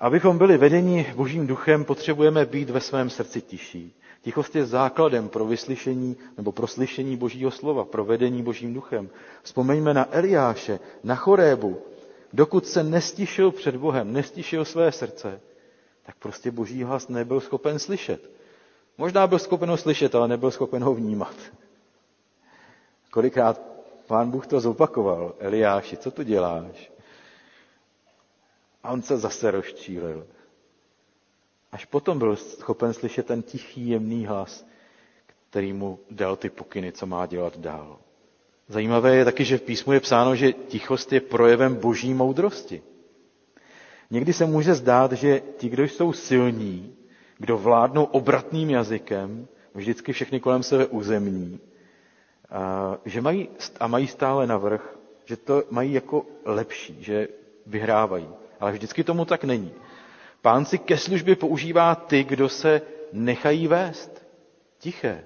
Abychom 0.00 0.38
byli 0.38 0.58
vedeni 0.58 1.12
Božím 1.16 1.46
duchem, 1.46 1.84
potřebujeme 1.84 2.46
být 2.46 2.70
ve 2.70 2.80
svém 2.80 3.10
srdci 3.10 3.40
tiší. 3.40 3.94
Tichost 4.20 4.56
je 4.56 4.66
základem 4.66 5.28
pro 5.28 5.46
vyslyšení 5.46 6.16
nebo 6.36 6.52
pro 6.52 6.66
slyšení 6.66 7.16
Božího 7.16 7.50
slova, 7.50 7.84
pro 7.84 8.04
vedení 8.04 8.42
Božím 8.42 8.74
duchem. 8.74 9.10
Vzpomeňme 9.42 9.94
na 9.94 10.08
Eliáše, 10.10 10.78
na 11.04 11.14
Chorébu. 11.14 11.91
Dokud 12.32 12.66
se 12.66 12.82
nestišil 12.82 13.50
před 13.50 13.76
Bohem, 13.76 14.12
nestišil 14.12 14.64
své 14.64 14.92
srdce, 14.92 15.40
tak 16.02 16.16
prostě 16.16 16.50
Boží 16.50 16.82
hlas 16.82 17.08
nebyl 17.08 17.40
schopen 17.40 17.78
slyšet. 17.78 18.30
Možná 18.98 19.26
byl 19.26 19.38
schopen 19.38 19.68
ho 19.70 19.76
slyšet, 19.76 20.14
ale 20.14 20.28
nebyl 20.28 20.50
schopen 20.50 20.82
ho 20.82 20.94
vnímat. 20.94 21.34
Kolikrát 23.10 23.60
pán 24.06 24.30
Bůh 24.30 24.46
to 24.46 24.60
zopakoval. 24.60 25.34
Eliáši, 25.38 25.96
co 25.96 26.10
tu 26.10 26.22
děláš? 26.22 26.92
A 28.82 28.90
on 28.92 29.02
se 29.02 29.16
zase 29.18 29.50
rozčílil. 29.50 30.26
Až 31.72 31.84
potom 31.84 32.18
byl 32.18 32.36
schopen 32.36 32.94
slyšet 32.94 33.26
ten 33.26 33.42
tichý, 33.42 33.88
jemný 33.88 34.26
hlas, 34.26 34.66
který 35.50 35.72
mu 35.72 35.98
dal 36.10 36.36
ty 36.36 36.50
pokyny, 36.50 36.92
co 36.92 37.06
má 37.06 37.26
dělat 37.26 37.58
dál. 37.58 37.98
Zajímavé 38.72 39.16
je 39.16 39.24
taky, 39.24 39.44
že 39.44 39.58
v 39.58 39.62
písmu 39.62 39.92
je 39.92 40.00
psáno, 40.00 40.36
že 40.36 40.52
tichost 40.52 41.12
je 41.12 41.20
projevem 41.20 41.74
boží 41.74 42.14
moudrosti. 42.14 42.82
Někdy 44.10 44.32
se 44.32 44.46
může 44.46 44.74
zdát, 44.74 45.12
že 45.12 45.42
ti, 45.56 45.68
kdo 45.68 45.84
jsou 45.84 46.12
silní, 46.12 46.94
kdo 47.38 47.58
vládnou 47.58 48.04
obratným 48.04 48.70
jazykem, 48.70 49.48
vždycky 49.74 50.12
všechny 50.12 50.40
kolem 50.40 50.62
sebe 50.62 50.86
uzemní, 50.86 51.60
a, 52.50 52.96
že 53.04 53.20
mají, 53.20 53.48
a 53.80 53.86
mají 53.86 54.06
stále 54.06 54.46
navrh, 54.46 54.96
že 55.24 55.36
to 55.36 55.62
mají 55.70 55.92
jako 55.92 56.26
lepší, 56.44 56.96
že 57.00 57.28
vyhrávají. 57.66 58.28
Ale 58.60 58.72
vždycky 58.72 59.04
tomu 59.04 59.24
tak 59.24 59.44
není. 59.44 59.72
Pán 60.42 60.64
si 60.64 60.78
ke 60.78 60.96
službě 60.98 61.36
používá 61.36 61.94
ty, 61.94 62.24
kdo 62.24 62.48
se 62.48 62.82
nechají 63.12 63.68
vést. 63.68 64.26
Tiché. 64.78 65.24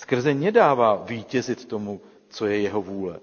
Skrze 0.00 0.34
ně 0.34 0.52
dává 0.52 0.96
vítězit 0.96 1.64
tomu, 1.64 2.00
co 2.28 2.46
je 2.46 2.60
jeho 2.60 2.82
vůle. 2.82 3.20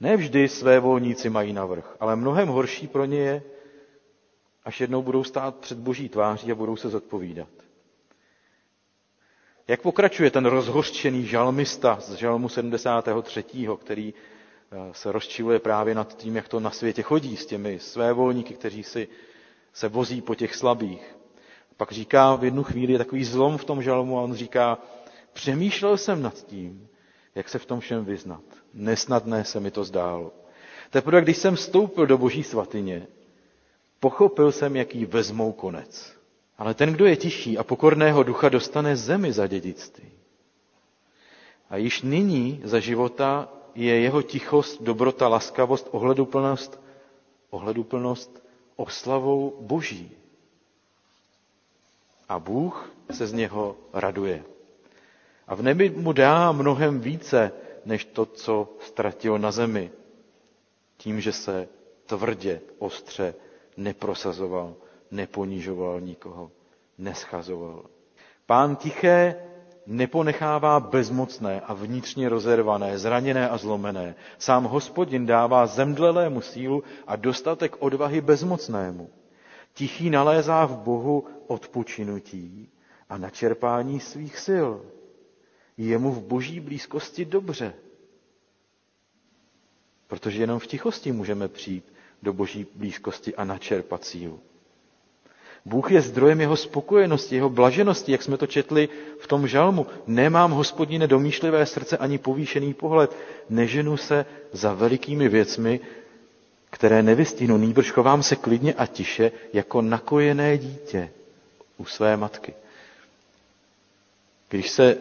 Ne 0.00 0.16
vždy 0.16 0.48
své 0.48 0.80
volníci 0.80 1.30
mají 1.30 1.52
navrh, 1.52 1.96
ale 2.00 2.16
mnohem 2.16 2.48
horší 2.48 2.88
pro 2.88 3.04
ně 3.04 3.18
je, 3.18 3.42
až 4.64 4.80
jednou 4.80 5.02
budou 5.02 5.24
stát 5.24 5.56
před 5.56 5.78
boží 5.78 6.08
tváří 6.08 6.52
a 6.52 6.54
budou 6.54 6.76
se 6.76 6.88
zodpovídat. 6.88 7.48
Jak 9.68 9.82
pokračuje 9.82 10.30
ten 10.30 10.46
rozhořčený 10.46 11.26
žalmista 11.26 12.00
z 12.00 12.14
žalmu 12.14 12.48
73., 12.48 13.44
který 13.80 14.14
Eh, 14.70 14.94
se 14.94 15.12
rozčiluje 15.12 15.58
právě 15.58 15.94
nad 15.94 16.16
tím, 16.16 16.36
jak 16.36 16.48
to 16.48 16.60
na 16.60 16.70
světě 16.70 17.02
chodí 17.02 17.36
s 17.36 17.46
těmi 17.46 17.78
svévolníky, 17.78 18.54
kteří 18.54 18.82
si 18.82 19.08
se 19.72 19.88
vozí 19.88 20.22
po 20.22 20.34
těch 20.34 20.54
slabých. 20.54 21.16
Pak 21.76 21.92
říká 21.92 22.36
v 22.36 22.44
jednu 22.44 22.62
chvíli, 22.62 22.92
je 22.92 22.98
takový 22.98 23.24
zlom 23.24 23.58
v 23.58 23.64
tom 23.64 23.82
žalmu 23.82 24.18
a 24.18 24.22
on 24.22 24.34
říká, 24.34 24.78
přemýšlel 25.32 25.96
jsem 25.96 26.22
nad 26.22 26.34
tím, 26.34 26.88
jak 27.34 27.48
se 27.48 27.58
v 27.58 27.66
tom 27.66 27.80
všem 27.80 28.04
vyznat. 28.04 28.42
Nesnadné 28.74 29.44
se 29.44 29.60
mi 29.60 29.70
to 29.70 29.84
zdálo. 29.84 30.32
Teprve 30.90 31.20
když 31.20 31.36
jsem 31.36 31.56
vstoupil 31.56 32.06
do 32.06 32.18
boží 32.18 32.42
svatyně, 32.42 33.06
pochopil 34.00 34.52
jsem, 34.52 34.76
jaký 34.76 35.04
vezmou 35.04 35.52
konec. 35.52 36.16
Ale 36.58 36.74
ten, 36.74 36.92
kdo 36.92 37.06
je 37.06 37.16
tichý 37.16 37.58
a 37.58 37.64
pokorného 37.64 38.22
ducha, 38.22 38.48
dostane 38.48 38.96
zemi 38.96 39.32
za 39.32 39.46
dědictví. 39.46 40.10
A 41.70 41.76
již 41.76 42.02
nyní 42.02 42.60
za 42.64 42.80
života 42.80 43.48
je 43.74 44.00
jeho 44.00 44.22
tichost, 44.22 44.82
dobrota, 44.82 45.28
laskavost, 45.28 45.88
ohleduplnost, 45.90 46.80
ohleduplnost 47.50 48.42
oslavou 48.76 49.58
Boží. 49.60 50.16
A 52.28 52.38
Bůh 52.38 52.90
se 53.10 53.26
z 53.26 53.32
něho 53.32 53.76
raduje. 53.92 54.44
A 55.46 55.54
v 55.54 55.62
nebi 55.62 55.90
mu 55.90 56.12
dá 56.12 56.52
mnohem 56.52 57.00
více, 57.00 57.52
než 57.84 58.04
to, 58.04 58.26
co 58.26 58.76
ztratil 58.80 59.38
na 59.38 59.50
zemi. 59.50 59.90
Tím, 60.96 61.20
že 61.20 61.32
se 61.32 61.68
tvrdě, 62.06 62.60
ostře 62.78 63.34
neprosazoval 63.76 64.74
neponižoval 65.10 66.00
nikoho, 66.00 66.50
neschazoval. 66.98 67.84
Pán 68.46 68.76
tiché 68.76 69.34
neponechává 69.86 70.80
bezmocné 70.80 71.60
a 71.60 71.74
vnitřně 71.74 72.28
rozervané, 72.28 72.98
zraněné 72.98 73.48
a 73.48 73.56
zlomené. 73.58 74.14
Sám 74.38 74.64
hospodin 74.64 75.26
dává 75.26 75.66
zemdlelému 75.66 76.40
sílu 76.40 76.82
a 77.06 77.16
dostatek 77.16 77.76
odvahy 77.78 78.20
bezmocnému. 78.20 79.10
Tichý 79.76 80.10
nalézá 80.10 80.64
v 80.64 80.78
Bohu 80.78 81.26
odpočinutí 81.46 82.68
a 83.08 83.18
načerpání 83.18 84.00
svých 84.00 84.38
sil. 84.46 84.68
Je 85.76 85.98
mu 85.98 86.12
v 86.12 86.22
boží 86.22 86.60
blízkosti 86.60 87.24
dobře. 87.24 87.74
Protože 90.06 90.42
jenom 90.42 90.58
v 90.58 90.66
tichosti 90.66 91.12
můžeme 91.12 91.48
přijít 91.48 91.92
do 92.22 92.32
boží 92.32 92.66
blízkosti 92.74 93.34
a 93.34 93.44
načerpat 93.44 94.04
sílu. 94.04 94.40
Bůh 95.64 95.90
je 95.90 96.00
zdrojem 96.00 96.40
jeho 96.40 96.56
spokojenosti, 96.56 97.34
jeho 97.34 97.50
blaženosti, 97.50 98.12
jak 98.12 98.22
jsme 98.22 98.36
to 98.36 98.46
četli 98.46 98.88
v 99.20 99.26
tom 99.26 99.48
žalmu. 99.48 99.86
Nemám, 100.06 100.50
hospodine, 100.50 101.06
domýšlivé 101.06 101.66
srdce 101.66 101.96
ani 101.96 102.18
povýšený 102.18 102.74
pohled. 102.74 103.16
Neženu 103.50 103.96
se 103.96 104.26
za 104.52 104.74
velikými 104.74 105.28
věcmi, 105.28 105.80
které 106.76 107.02
nevystihnu. 107.02 107.56
Nýbrž 107.56 107.90
chovám 107.90 108.22
se 108.22 108.36
klidně 108.36 108.74
a 108.74 108.86
tiše, 108.86 109.32
jako 109.52 109.82
nakojené 109.82 110.58
dítě 110.58 111.10
u 111.76 111.84
své 111.84 112.16
matky. 112.16 112.54
Když, 114.48 114.70
se, 114.70 114.98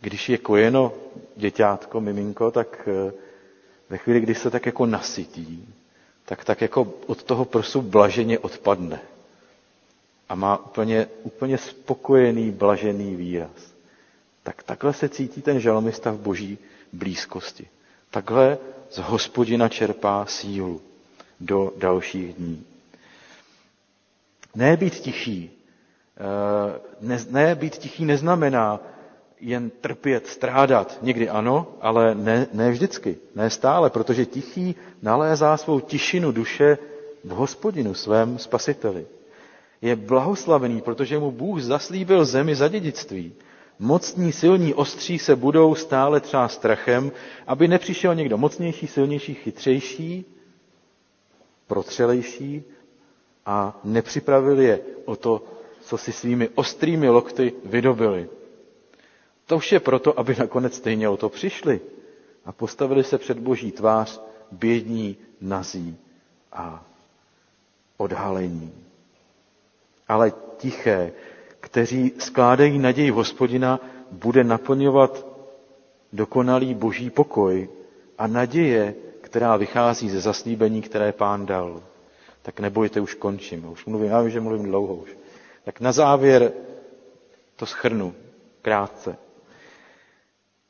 když 0.00 0.28
je 0.28 0.38
kojeno 0.38 0.92
děťátko, 1.36 2.00
miminko, 2.00 2.50
tak 2.50 2.88
eh, 2.88 3.12
ve 3.90 3.98
chvíli, 3.98 4.20
kdy 4.20 4.34
se 4.34 4.50
tak 4.50 4.66
jako 4.66 4.86
nasytí, 4.86 5.74
tak 6.24 6.44
tak 6.44 6.60
jako 6.60 6.94
od 7.06 7.22
toho 7.22 7.44
prsu 7.44 7.82
blaženě 7.82 8.38
odpadne. 8.38 9.00
A 10.28 10.34
má 10.34 10.56
úplně, 10.64 11.06
úplně 11.22 11.58
spokojený, 11.58 12.50
blažený 12.50 13.16
výraz. 13.16 13.74
Tak 14.42 14.62
takhle 14.62 14.92
se 14.92 15.08
cítí 15.08 15.42
ten 15.42 15.60
žalmista 15.60 16.10
v 16.10 16.18
boží 16.18 16.58
blízkosti. 16.92 17.68
Takhle 18.10 18.58
z 18.90 18.98
hospodina 18.98 19.68
čerpá 19.68 20.26
sílu 20.26 20.80
do 21.40 21.72
dalších 21.76 22.34
dní. 22.34 22.66
Ne 24.54 24.76
být 24.76 24.94
tichý. 24.94 25.50
Eh, 25.50 26.80
ne, 27.00 27.18
ne 27.30 27.54
být 27.54 27.76
tichý 27.76 28.04
neznamená 28.04 28.80
jen 29.40 29.70
trpět, 29.70 30.26
strádat. 30.26 30.98
Někdy 31.02 31.28
ano, 31.28 31.66
ale 31.80 32.14
ne, 32.14 32.46
ne 32.52 32.70
vždycky, 32.70 33.16
ne 33.34 33.50
stále, 33.50 33.90
protože 33.90 34.26
tichý 34.26 34.74
nalézá 35.02 35.56
svou 35.56 35.80
tišinu 35.80 36.32
duše 36.32 36.78
v 37.24 37.28
hospodinu, 37.30 37.94
svém 37.94 38.38
spasiteli. 38.38 39.06
Je 39.82 39.96
blahoslavený, 39.96 40.80
protože 40.80 41.18
mu 41.18 41.30
Bůh 41.30 41.60
zaslíbil 41.60 42.24
zemi 42.24 42.54
za 42.54 42.68
dědictví. 42.68 43.32
Mocní, 43.82 44.32
silní, 44.32 44.74
ostří 44.74 45.18
se 45.18 45.36
budou 45.36 45.74
stále 45.74 46.20
třeba 46.20 46.48
strachem, 46.48 47.12
aby 47.46 47.68
nepřišel 47.68 48.14
někdo 48.14 48.38
mocnější, 48.38 48.86
silnější, 48.86 49.34
chytřejší, 49.34 50.24
protřelejší 51.66 52.62
a 53.46 53.80
nepřipravil 53.84 54.60
je 54.60 54.80
o 55.04 55.16
to, 55.16 55.44
co 55.82 55.98
si 55.98 56.12
svými 56.12 56.48
ostrými 56.48 57.08
lokty 57.08 57.52
vydobili. 57.64 58.28
To 59.46 59.56
už 59.56 59.72
je 59.72 59.80
proto, 59.80 60.18
aby 60.18 60.36
nakonec 60.38 60.74
stejně 60.76 61.08
o 61.08 61.16
to 61.16 61.28
přišli 61.28 61.80
a 62.44 62.52
postavili 62.52 63.04
se 63.04 63.18
před 63.18 63.38
boží 63.38 63.72
tvář 63.72 64.20
bědní, 64.52 65.16
nazí 65.40 65.96
a 66.52 66.84
odhalení. 67.96 68.72
Ale 70.08 70.32
tiché, 70.56 71.12
kteří 71.70 72.12
skládají 72.18 72.78
naději 72.78 73.10
hospodina, 73.10 73.80
bude 74.10 74.44
naplňovat 74.44 75.26
dokonalý 76.12 76.74
boží 76.74 77.10
pokoj 77.10 77.68
a 78.18 78.26
naděje, 78.26 78.94
která 79.20 79.56
vychází 79.56 80.10
ze 80.10 80.20
zaslíbení, 80.20 80.82
které 80.82 81.12
pán 81.12 81.46
dal. 81.46 81.82
Tak 82.42 82.60
nebojte, 82.60 83.00
už 83.00 83.14
končím. 83.14 83.64
Už 83.72 83.86
mluvím, 83.86 84.08
já 84.10 84.20
vím, 84.20 84.30
že 84.30 84.40
mluvím 84.40 84.64
dlouho 84.66 84.94
už. 84.94 85.16
Tak 85.64 85.80
na 85.80 85.92
závěr 85.92 86.52
to 87.56 87.66
schrnu 87.66 88.14
krátce. 88.62 89.16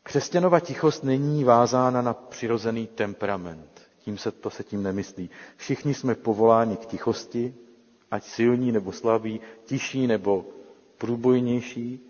Křesťanova 0.03 0.61
tichost 0.61 1.05
není 1.05 1.45
vázána 1.45 2.03
na 2.03 2.15
přirozený 2.15 2.87
temperament. 2.87 3.83
Tím 4.05 4.19
se, 4.19 4.31
to 4.31 4.51
se 4.51 4.65
tím 4.65 4.83
nemyslí. 4.83 5.31
Všichni 5.57 5.95
jsme 5.95 6.15
povoláni 6.15 6.77
k 6.77 6.87
tichosti, 6.87 7.55
ať 8.11 8.25
silní 8.25 8.73
nebo 8.73 8.93
slabí, 8.93 9.41
tiší 9.65 10.07
nebo 10.07 10.45
průbojnější, 11.01 12.01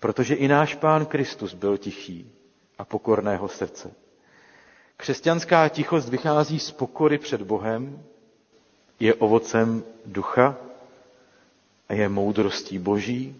protože 0.00 0.34
i 0.34 0.48
náš 0.48 0.74
pán 0.74 1.06
Kristus 1.06 1.54
byl 1.54 1.76
tichý 1.78 2.30
a 2.78 2.84
pokorného 2.84 3.48
srdce. 3.48 3.90
Křesťanská 4.96 5.68
tichost 5.68 6.08
vychází 6.08 6.58
z 6.60 6.70
pokory 6.70 7.18
před 7.18 7.42
Bohem, 7.42 8.02
je 9.00 9.14
ovocem 9.14 9.84
ducha 10.06 10.56
a 11.88 11.94
je 11.94 12.08
moudrostí 12.08 12.78
boží 12.78 13.36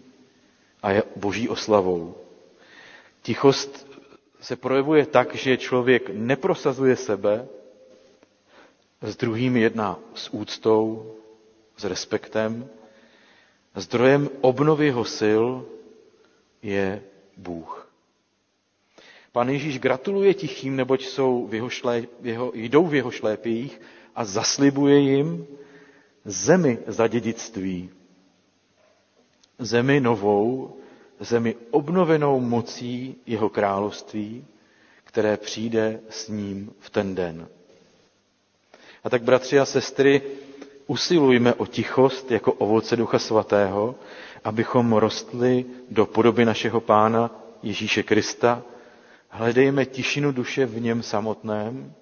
a 0.83 0.91
je 0.91 1.03
boží 1.15 1.49
oslavou. 1.49 2.15
Tichost 3.21 3.87
se 4.41 4.55
projevuje 4.55 5.05
tak, 5.05 5.35
že 5.35 5.57
člověk 5.57 6.09
neprosazuje 6.13 6.95
sebe, 6.95 7.47
s 9.01 9.15
druhými 9.15 9.61
jedná 9.61 9.99
s 10.15 10.33
úctou, 10.33 11.15
s 11.77 11.83
respektem. 11.83 12.69
Zdrojem 13.79 14.29
obnovy 14.41 14.85
jeho 14.85 15.05
sil 15.19 15.43
je 16.61 17.03
Bůh. 17.37 17.91
Pan 19.31 19.49
Ježíš 19.49 19.79
gratuluje 19.79 20.33
tichým, 20.33 20.75
neboť 20.75 21.05
jsou 21.05 21.47
v 21.47 21.53
jeho 21.53 21.69
šlé, 21.69 22.03
v 22.19 22.27
jeho, 22.27 22.51
jdou 22.55 22.85
v 22.87 22.95
jeho 22.95 23.11
šlépějích 23.11 23.81
a 24.15 24.25
zaslibuje 24.25 24.99
jim 24.99 25.47
zemi 26.25 26.77
za 26.87 27.07
dědictví. 27.07 27.89
Zemi 29.59 29.99
novou, 29.99 30.77
zemi 31.19 31.55
obnovenou 31.71 32.39
mocí 32.39 33.15
jeho 33.25 33.49
království, 33.49 34.45
které 35.03 35.37
přijde 35.37 35.99
s 36.09 36.27
ním 36.27 36.73
v 36.79 36.89
ten 36.89 37.15
den. 37.15 37.47
A 39.03 39.09
tak, 39.09 39.23
bratři 39.23 39.59
a 39.59 39.65
sestry, 39.65 40.21
usilujme 40.89 41.53
o 41.53 41.65
tichost 41.65 42.31
jako 42.31 42.53
ovoce 42.53 42.95
Ducha 42.95 43.19
Svatého, 43.19 43.95
abychom 44.43 44.93
rostli 44.93 45.65
do 45.91 46.05
podoby 46.05 46.45
našeho 46.45 46.81
Pána 46.81 47.31
Ježíše 47.63 48.03
Krista, 48.03 48.61
hledejme 49.29 49.85
tišinu 49.85 50.31
duše 50.31 50.65
v 50.65 50.81
něm 50.81 51.03
samotném 51.03 51.93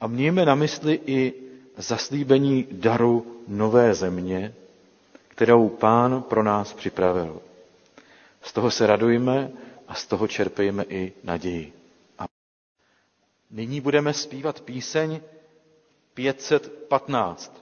a 0.00 0.06
mějme 0.06 0.44
na 0.44 0.54
mysli 0.54 1.00
i 1.06 1.34
zaslíbení 1.76 2.66
daru 2.72 3.40
nové 3.48 3.94
země, 3.94 4.54
kterou 5.28 5.68
Pán 5.68 6.22
pro 6.22 6.42
nás 6.42 6.72
připravil. 6.72 7.40
Z 8.42 8.52
toho 8.52 8.70
se 8.70 8.86
radujme 8.86 9.50
a 9.88 9.94
z 9.94 10.06
toho 10.06 10.28
čerpejme 10.28 10.84
i 10.88 11.12
naději. 11.24 11.72
A 12.18 12.26
nyní 13.50 13.80
budeme 13.80 14.12
zpívat 14.14 14.60
píseň 14.60 15.20
515. 16.14 17.61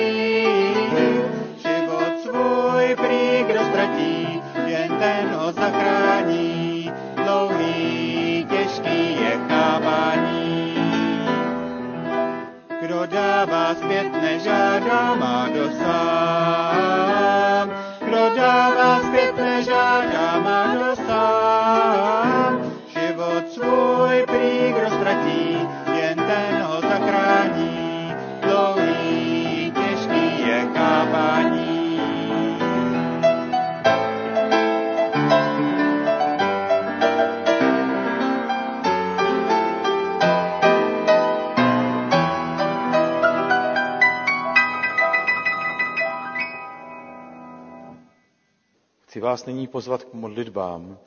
vás 49.31 49.45
nyní 49.45 49.67
pozvat 49.67 50.03
k 50.03 50.13
modlitbám. 50.13 50.97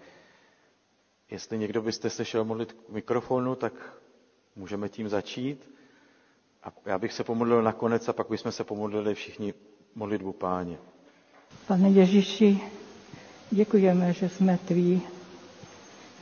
Jestli 1.30 1.58
někdo 1.58 1.82
byste 1.82 2.10
se 2.10 2.24
šel 2.24 2.44
modlit 2.44 2.72
k 2.72 2.88
mikrofonu, 2.88 3.54
tak 3.54 3.72
můžeme 4.56 4.88
tím 4.88 5.08
začít. 5.08 5.70
A 6.62 6.72
já 6.86 6.98
bych 6.98 7.12
se 7.12 7.24
pomodlil 7.24 7.62
nakonec 7.62 8.08
a 8.08 8.12
pak 8.12 8.28
bychom 8.30 8.52
se 8.52 8.64
pomodlili 8.64 9.14
všichni 9.14 9.54
modlitbu 9.94 10.32
páně. 10.32 10.78
Pane 11.66 11.88
Ježíši, 11.90 12.60
děkujeme, 13.50 14.12
že 14.12 14.28
jsme 14.28 14.58
tví. 14.58 15.02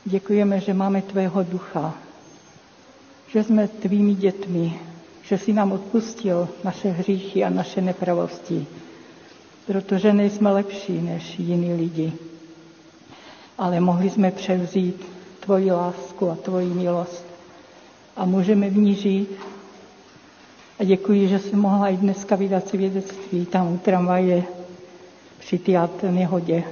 Děkujeme, 0.05 0.59
že 0.59 0.73
máme 0.73 1.01
tvého 1.01 1.43
ducha. 1.43 1.97
Že 3.27 3.43
jsme 3.43 3.67
tvými 3.67 4.13
dětmi. 4.15 4.79
Že 5.21 5.37
jsi 5.37 5.53
nám 5.53 5.71
odpustil 5.71 6.49
naše 6.63 6.89
hříchy 6.89 7.43
a 7.43 7.49
naše 7.49 7.81
nepravosti. 7.81 8.67
Protože 9.67 10.13
nejsme 10.13 10.51
lepší 10.51 11.01
než 11.01 11.39
jiní 11.39 11.73
lidi. 11.73 12.13
Ale 13.57 13.79
mohli 13.79 14.09
jsme 14.09 14.31
převzít 14.31 15.05
tvoji 15.39 15.71
lásku 15.71 16.29
a 16.29 16.35
tvoji 16.35 16.73
milost. 16.73 17.25
A 18.15 18.25
můžeme 18.25 18.69
v 18.69 18.77
ní 18.77 18.95
žít. 18.95 19.29
A 20.79 20.83
děkuji, 20.83 21.27
že 21.27 21.39
jsem 21.39 21.59
mohla 21.59 21.89
i 21.89 21.97
dneska 21.97 22.35
vydat 22.35 22.67
svědectví 22.67 23.45
tam 23.45 23.73
u 23.73 23.77
tramvaje 23.77 24.43
při 25.39 25.57
té 25.57 25.89
nehodě. 26.11 26.63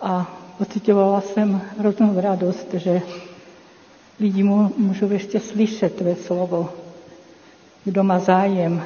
A 0.00 0.38
pocitovala 0.58 1.20
jsem 1.20 1.60
hroznou 1.78 2.20
radost, 2.20 2.74
že 2.74 3.02
lidi 4.20 4.42
můžou 4.76 5.10
ještě 5.10 5.40
slyšet 5.40 5.94
tvé 5.96 6.14
slovo, 6.14 6.70
kdo 7.84 8.02
má 8.04 8.18
zájem 8.18 8.82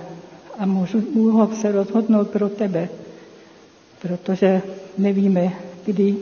a 0.59 0.67
můžu, 0.67 1.01
můžu 1.15 1.55
se 1.55 1.73
rozhodnout 1.73 2.31
pro 2.31 2.49
tebe, 2.49 2.89
protože 4.03 4.63
nevíme, 4.99 5.53
kdy, 5.85 6.17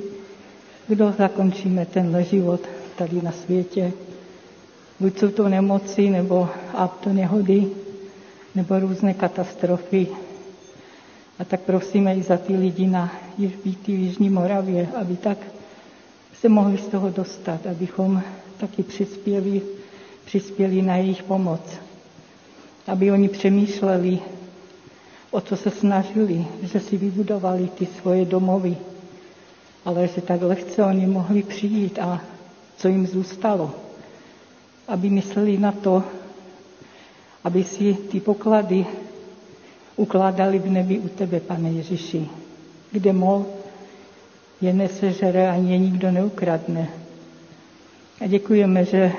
kdo 0.88 1.14
zakončíme 1.18 1.86
tenhle 1.86 2.24
život 2.24 2.60
tady 2.96 3.22
na 3.22 3.32
světě. 3.32 3.92
Buď 5.00 5.18
jsou 5.18 5.28
to 5.28 5.48
nemoci, 5.48 6.10
nebo 6.10 6.48
auto 6.74 7.12
nehody, 7.12 7.66
nebo 8.54 8.78
různé 8.78 9.14
katastrofy. 9.14 10.06
A 11.38 11.44
tak 11.44 11.60
prosíme 11.60 12.14
i 12.16 12.22
za 12.22 12.36
ty 12.36 12.56
lidi 12.56 12.86
na 12.86 13.12
v 13.38 13.88
Jižní 13.88 14.30
Moravě, 14.30 14.88
aby 15.00 15.16
tak 15.16 15.38
se 16.40 16.48
mohli 16.48 16.78
z 16.78 16.86
toho 16.88 17.10
dostat, 17.10 17.66
abychom 17.66 18.22
taky 18.58 18.82
přispěli, 18.82 19.62
přispěli 20.24 20.82
na 20.82 20.96
jejich 20.96 21.22
pomoc. 21.22 21.60
Aby 22.86 23.10
oni 23.12 23.28
přemýšleli, 23.28 24.18
o 25.30 25.40
co 25.40 25.56
se 25.56 25.70
snažili, 25.70 26.46
že 26.62 26.80
si 26.80 26.96
vybudovali 26.96 27.68
ty 27.68 27.86
svoje 27.86 28.24
domovy, 28.24 28.76
ale 29.84 30.08
že 30.08 30.20
tak 30.20 30.42
lehce 30.42 30.84
oni 30.84 31.06
mohli 31.06 31.42
přijít 31.42 31.98
a 31.98 32.20
co 32.76 32.88
jim 32.88 33.06
zůstalo. 33.06 33.70
Aby 34.88 35.10
mysleli 35.10 35.58
na 35.58 35.72
to, 35.72 36.02
aby 37.44 37.64
si 37.64 37.94
ty 37.94 38.20
poklady 38.20 38.86
ukládali 39.96 40.58
v 40.58 40.70
nebi 40.70 40.98
u 40.98 41.08
tebe, 41.08 41.40
pane 41.40 41.70
Ježíši, 41.72 42.28
kde 42.92 43.12
mol 43.12 43.46
je 44.60 44.72
nesežere 44.72 45.50
ani 45.50 45.72
je 45.72 45.78
nikdo 45.78 46.10
neukradne. 46.10 46.88
A 48.20 48.26
děkujeme, 48.26 48.84
že 48.84 49.12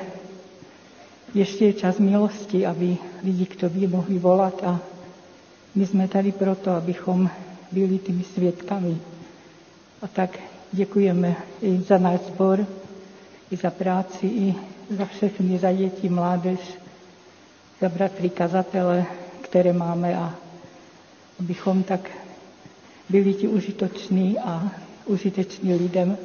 ještě 1.36 1.66
je 1.66 1.74
čas 1.74 2.00
milosti, 2.00 2.66
aby 2.66 2.98
lidi 3.24 3.46
k 3.46 3.56
tobě 3.56 3.88
mohli 3.88 4.20
volat 4.20 4.64
a 4.64 4.80
my 5.76 5.88
jsme 5.88 6.08
tady 6.08 6.32
proto, 6.32 6.72
abychom 6.72 7.30
byli 7.72 7.98
těmi 7.98 8.24
svědkami. 8.24 8.98
A 10.02 10.08
tak 10.08 10.40
děkujeme 10.72 11.36
i 11.62 11.78
za 11.82 11.98
náš 11.98 12.20
sbor, 12.22 12.66
i 13.52 13.56
za 13.58 13.70
práci, 13.72 14.26
i 14.28 14.56
za 14.98 15.06
všechny, 15.06 15.58
za 15.60 15.72
děti, 15.74 16.10
mládež, 16.10 16.60
za 17.82 17.90
bratry 17.90 18.30
kazatele, 18.30 19.06
které 19.42 19.74
máme 19.74 20.16
a 20.18 20.36
abychom 21.40 21.84
tak 21.84 22.10
byli 23.10 23.34
ti 23.34 23.48
užitoční 23.48 24.40
a 24.40 24.64
užiteční 25.06 25.76
lidem, 25.76 26.18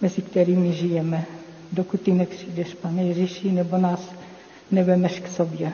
mezi 0.00 0.22
kterými 0.22 0.72
žijeme, 0.72 1.24
dokud 1.72 2.00
ty 2.00 2.12
nepřijdeš, 2.12 2.74
pane 2.74 3.02
Ježíši, 3.02 3.52
nebo 3.52 3.78
nás 3.78 4.00
nevemeš 4.70 5.20
k 5.20 5.28
sobě. 5.28 5.72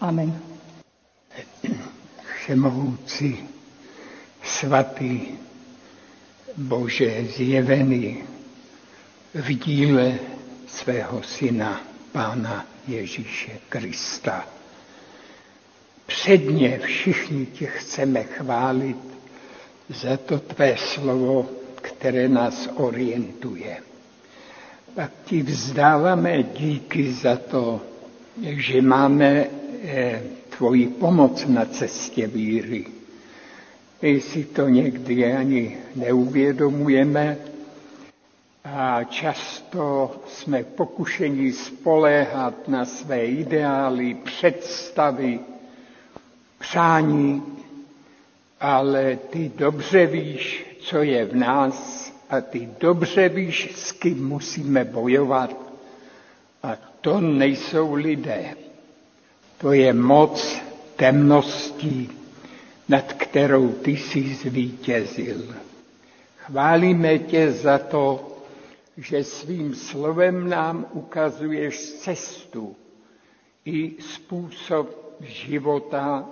Amen. 0.00 0.38
Všemohoucí, 2.36 3.38
svatý, 4.44 5.20
Bože 6.56 7.24
zjevený 7.36 8.22
v 9.34 9.48
díle 9.58 10.18
svého 10.66 11.22
syna, 11.22 11.80
Pána 12.12 12.66
Ježíše 12.88 13.50
Krista. 13.68 14.46
Předně 16.06 16.78
všichni 16.78 17.46
tě 17.46 17.66
chceme 17.66 18.22
chválit 18.22 18.96
za 19.88 20.16
to 20.16 20.38
tvé 20.38 20.76
slovo, 20.76 21.50
které 21.82 22.28
nás 22.28 22.68
orientuje. 22.74 23.76
Pak 24.94 25.10
ti 25.24 25.42
vzdáváme 25.42 26.42
díky 26.42 27.12
za 27.12 27.36
to, 27.36 27.80
že 28.42 28.82
máme 28.82 29.46
eh, 29.84 30.22
tvoji 30.56 30.86
pomoc 30.86 31.46
na 31.46 31.64
cestě 31.64 32.26
víry. 32.26 32.84
My 34.02 34.20
si 34.20 34.44
to 34.44 34.68
někdy 34.68 35.32
ani 35.32 35.76
neuvědomujeme 35.96 37.36
a 38.64 39.04
často 39.04 40.10
jsme 40.28 40.64
pokušeni 40.64 41.52
spoléhat 41.52 42.68
na 42.68 42.84
své 42.84 43.26
ideály, 43.26 44.14
představy, 44.14 45.40
přání, 46.58 47.42
ale 48.60 49.16
ty 49.30 49.52
dobře 49.56 50.06
víš, 50.06 50.66
co 50.80 51.02
je 51.02 51.24
v 51.24 51.34
nás 51.36 52.07
a 52.30 52.40
ty 52.40 52.68
dobře 52.80 53.28
víš, 53.28 53.70
s 53.74 53.92
kým 53.92 54.28
musíme 54.28 54.84
bojovat. 54.84 55.56
A 56.62 56.76
to 57.00 57.20
nejsou 57.20 57.94
lidé. 57.94 58.54
To 59.58 59.72
je 59.72 59.92
moc 59.92 60.60
temností, 60.96 62.10
nad 62.88 63.12
kterou 63.12 63.72
ty 63.72 63.90
jsi 63.90 64.34
zvítězil. 64.34 65.54
Chválíme 66.36 67.18
tě 67.18 67.52
za 67.52 67.78
to, 67.78 68.36
že 68.96 69.24
svým 69.24 69.74
slovem 69.74 70.48
nám 70.48 70.86
ukazuješ 70.92 71.92
cestu 71.92 72.76
i 73.64 73.92
způsob 74.00 75.16
života, 75.20 76.24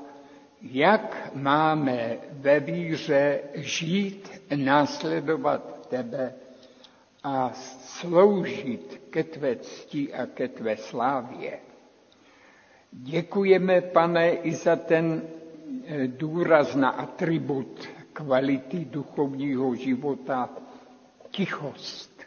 jak 0.63 1.31
máme 1.35 2.17
ve 2.33 2.61
víře 2.61 3.41
žít, 3.55 4.31
následovat 4.57 5.76
tebe 5.89 6.35
a 7.25 7.53
sloužit 7.81 9.01
ke 9.11 9.25
tvé 9.25 9.57
cti 9.57 10.15
a 10.15 10.27
ke 10.27 10.49
tvé 10.49 10.77
slávě. 10.77 11.59
Děkujeme, 12.93 13.81
pane, 13.81 14.31
i 14.31 14.55
za 14.55 14.77
ten 14.77 15.23
eh, 15.87 16.07
důraz 16.07 16.75
na 16.75 16.89
atribut 16.91 17.89
kvality 18.13 18.85
duchovního 18.85 19.75
života, 19.75 20.49
tichost. 21.31 22.21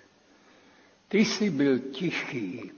Ty 1.07 1.17
jsi 1.25 1.49
byl 1.49 1.79
tichý 1.79 2.71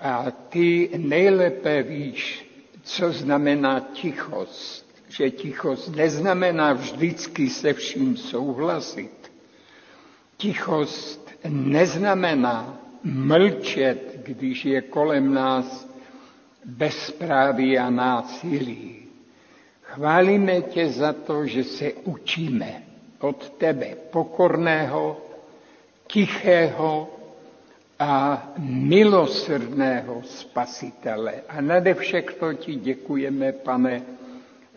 a 0.00 0.30
ty 0.30 0.90
nejlépe 0.96 1.82
víš, 1.82 2.46
co 2.82 3.12
znamená 3.12 3.80
tichost. 3.80 4.90
Že 5.08 5.30
tichost 5.30 5.88
neznamená 5.96 6.72
vždycky 6.72 7.50
se 7.50 7.72
vším 7.72 8.16
souhlasit. 8.16 9.19
Tichost 10.40 11.30
neznamená 11.48 12.80
mlčet, 13.04 14.20
když 14.24 14.64
je 14.64 14.80
kolem 14.80 15.34
nás 15.34 15.88
bezpráví 16.64 17.78
a 17.78 17.90
násilí. 17.90 18.96
Chválíme 19.82 20.60
tě 20.62 20.88
za 20.88 21.12
to, 21.12 21.46
že 21.46 21.64
se 21.64 21.92
učíme 21.92 22.82
od 23.20 23.50
tebe 23.50 23.86
pokorného, 24.10 25.20
tichého 26.06 27.08
a 27.98 28.48
milosrdného 28.58 30.22
spasitele. 30.24 31.34
A 31.48 31.60
nade 31.60 31.94
všechno 31.94 32.54
ti 32.54 32.74
děkujeme, 32.74 33.52
pane, 33.52 34.02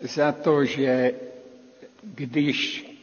za 0.00 0.32
to, 0.32 0.64
že 0.64 1.12
když 2.02 2.93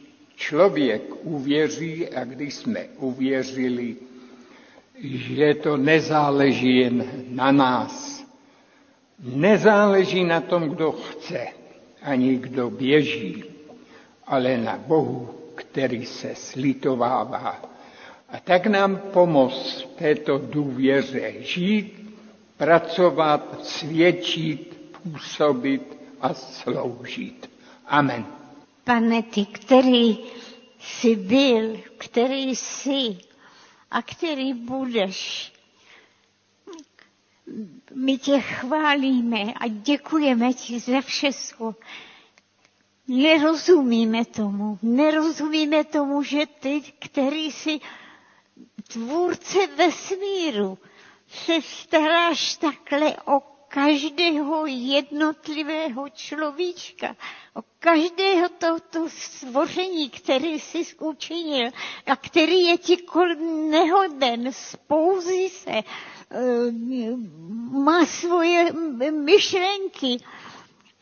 člověk 0.42 1.02
uvěří 1.22 2.08
a 2.08 2.24
když 2.24 2.54
jsme 2.54 2.80
uvěřili, 2.98 3.96
že 5.04 5.54
to 5.54 5.76
nezáleží 5.76 6.76
jen 6.76 7.04
na 7.28 7.52
nás. 7.52 8.24
Nezáleží 9.22 10.24
na 10.24 10.40
tom, 10.40 10.62
kdo 10.68 10.92
chce, 10.92 11.46
ani 12.02 12.36
kdo 12.36 12.70
běží, 12.70 13.44
ale 14.26 14.56
na 14.58 14.78
Bohu, 14.86 15.30
který 15.54 16.06
se 16.06 16.34
slitovává. 16.34 17.62
A 18.28 18.40
tak 18.40 18.66
nám 18.66 18.96
pomoz 19.12 19.86
této 19.98 20.38
důvěře 20.38 21.32
žít, 21.40 22.14
pracovat, 22.56 23.64
svědčit, 23.64 24.90
působit 25.02 25.98
a 26.20 26.34
sloužit. 26.34 27.50
Amen. 27.86 28.41
Pane, 28.84 29.22
ty, 29.22 29.46
který 29.46 30.18
jsi 30.78 31.16
byl, 31.16 31.80
který 31.98 32.56
jsi 32.56 33.18
a 33.90 34.02
který 34.02 34.54
budeš, 34.54 35.52
my 37.94 38.18
tě 38.18 38.40
chválíme 38.40 39.52
a 39.60 39.68
děkujeme 39.68 40.52
ti 40.54 40.80
za 40.80 41.00
všechno. 41.00 41.74
Nerozumíme 43.08 44.24
tomu, 44.24 44.78
nerozumíme 44.82 45.84
tomu, 45.84 46.22
že 46.22 46.46
ty, 46.46 46.80
který 46.98 47.52
jsi 47.52 47.80
tvůrce 48.92 49.66
vesmíru, 49.66 50.78
se 51.28 51.62
staráš 51.62 52.56
takhle 52.56 53.16
o 53.26 53.51
každého 53.72 54.66
jednotlivého 54.68 56.08
človíčka, 56.12 57.16
o 57.56 57.62
každého 57.78 58.48
tohoto 58.60 59.08
stvoření, 59.08 60.10
který 60.10 60.60
jsi 60.60 60.82
učinil 61.00 61.70
a 62.06 62.16
který 62.16 62.60
je 62.62 62.78
ti 62.78 62.96
nehoden, 63.70 64.52
spouzí 64.52 65.48
se, 65.48 65.70
eh, 65.72 65.84
má 67.72 68.06
svoje 68.06 68.72
myšlenky 69.10 70.16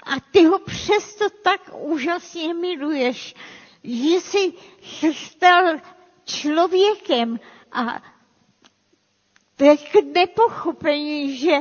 a 0.07 0.21
ty 0.31 0.45
ho 0.45 0.59
přesto 0.59 1.31
tak 1.43 1.61
úžasně 1.75 2.55
miluješ, 2.55 3.35
že 3.85 4.21
jsi 4.21 4.53
se 5.01 5.15
stal 5.15 5.65
člověkem 6.25 7.41
a 7.73 8.03
k 9.93 9.95
nepochopení, 10.15 11.37
že 11.37 11.57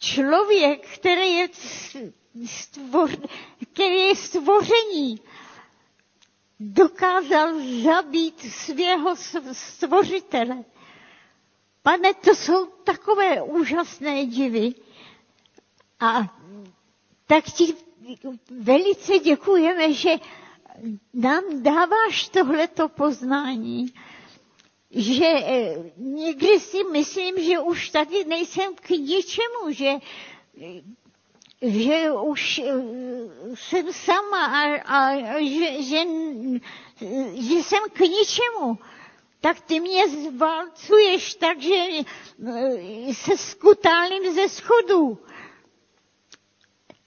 člověk, 0.00 0.88
který 0.94 1.34
je, 1.34 1.48
stvor, 2.46 3.10
který 3.72 3.96
je 3.96 4.16
stvoření, 4.16 5.20
dokázal 6.60 7.52
zabít 7.84 8.40
svého 8.52 9.14
stvořitele. 9.52 10.64
Pane, 11.82 12.14
to 12.14 12.34
jsou 12.34 12.66
takové 12.66 13.42
úžasné 13.42 14.26
divy. 14.26 14.74
A 16.00 16.36
tak 17.26 17.44
ti 17.44 17.74
velice 18.50 19.18
děkujeme, 19.18 19.92
že 19.92 20.10
nám 21.14 21.42
dáváš 21.62 22.28
tohleto 22.28 22.88
poznání 22.88 23.92
že 24.90 25.24
eh, 25.26 25.76
někdy 25.96 26.60
si 26.60 26.84
myslím, 26.84 27.38
že 27.44 27.58
už 27.58 27.90
tady 27.90 28.24
nejsem 28.24 28.74
k 28.74 28.90
ničemu, 28.90 29.70
že, 29.70 29.92
že 31.62 32.10
už 32.12 32.58
eh, 32.58 32.72
jsem 33.54 33.92
sama 33.92 34.44
a, 34.46 34.62
a 34.84 35.16
že, 35.40 35.82
že, 35.82 35.98
že 37.34 37.54
jsem 37.62 37.78
k 37.92 38.00
ničemu. 38.00 38.78
Tak 39.40 39.60
ty 39.60 39.80
mě 39.80 40.08
zvalcuješ 40.08 41.34
tak, 41.34 41.60
že 41.60 41.74
eh, 41.74 43.14
se 43.14 43.36
skutálím 43.36 44.34
ze 44.34 44.48
schodu. 44.48 45.18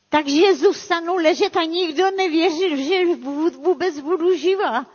Takže 0.10 0.56
zůstanu 0.56 1.16
ležet 1.16 1.58
a 1.58 1.64
nikdo 1.64 2.12
nevěřil, 2.12 2.78
že 2.78 3.16
vůbec 3.64 4.00
budu 4.00 4.36
živá. 4.38 4.86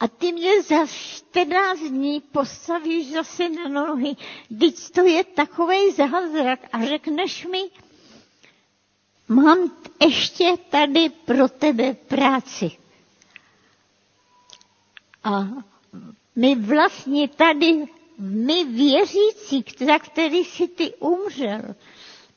A 0.00 0.08
ty 0.08 0.32
mě 0.32 0.62
za 0.62 0.86
14 0.86 1.78
dní 1.78 2.20
postavíš 2.20 3.12
zase 3.12 3.48
na 3.48 3.68
nohy. 3.68 4.16
Teď 4.60 4.90
to 4.90 5.00
je 5.00 5.24
takový 5.24 5.92
zázrak 5.92 6.60
a 6.72 6.84
řekneš 6.84 7.46
mi, 7.46 7.62
mám 9.28 9.58
ještě 10.06 10.44
tady 10.70 11.08
pro 11.08 11.48
tebe 11.48 11.94
práci. 11.94 12.70
A 15.24 15.48
my 16.36 16.54
vlastně 16.54 17.28
tady, 17.28 17.84
my 18.18 18.64
věřící, 18.64 19.64
za 19.86 19.98
který 19.98 20.44
si 20.44 20.68
ty 20.68 20.94
umřel, 20.94 21.60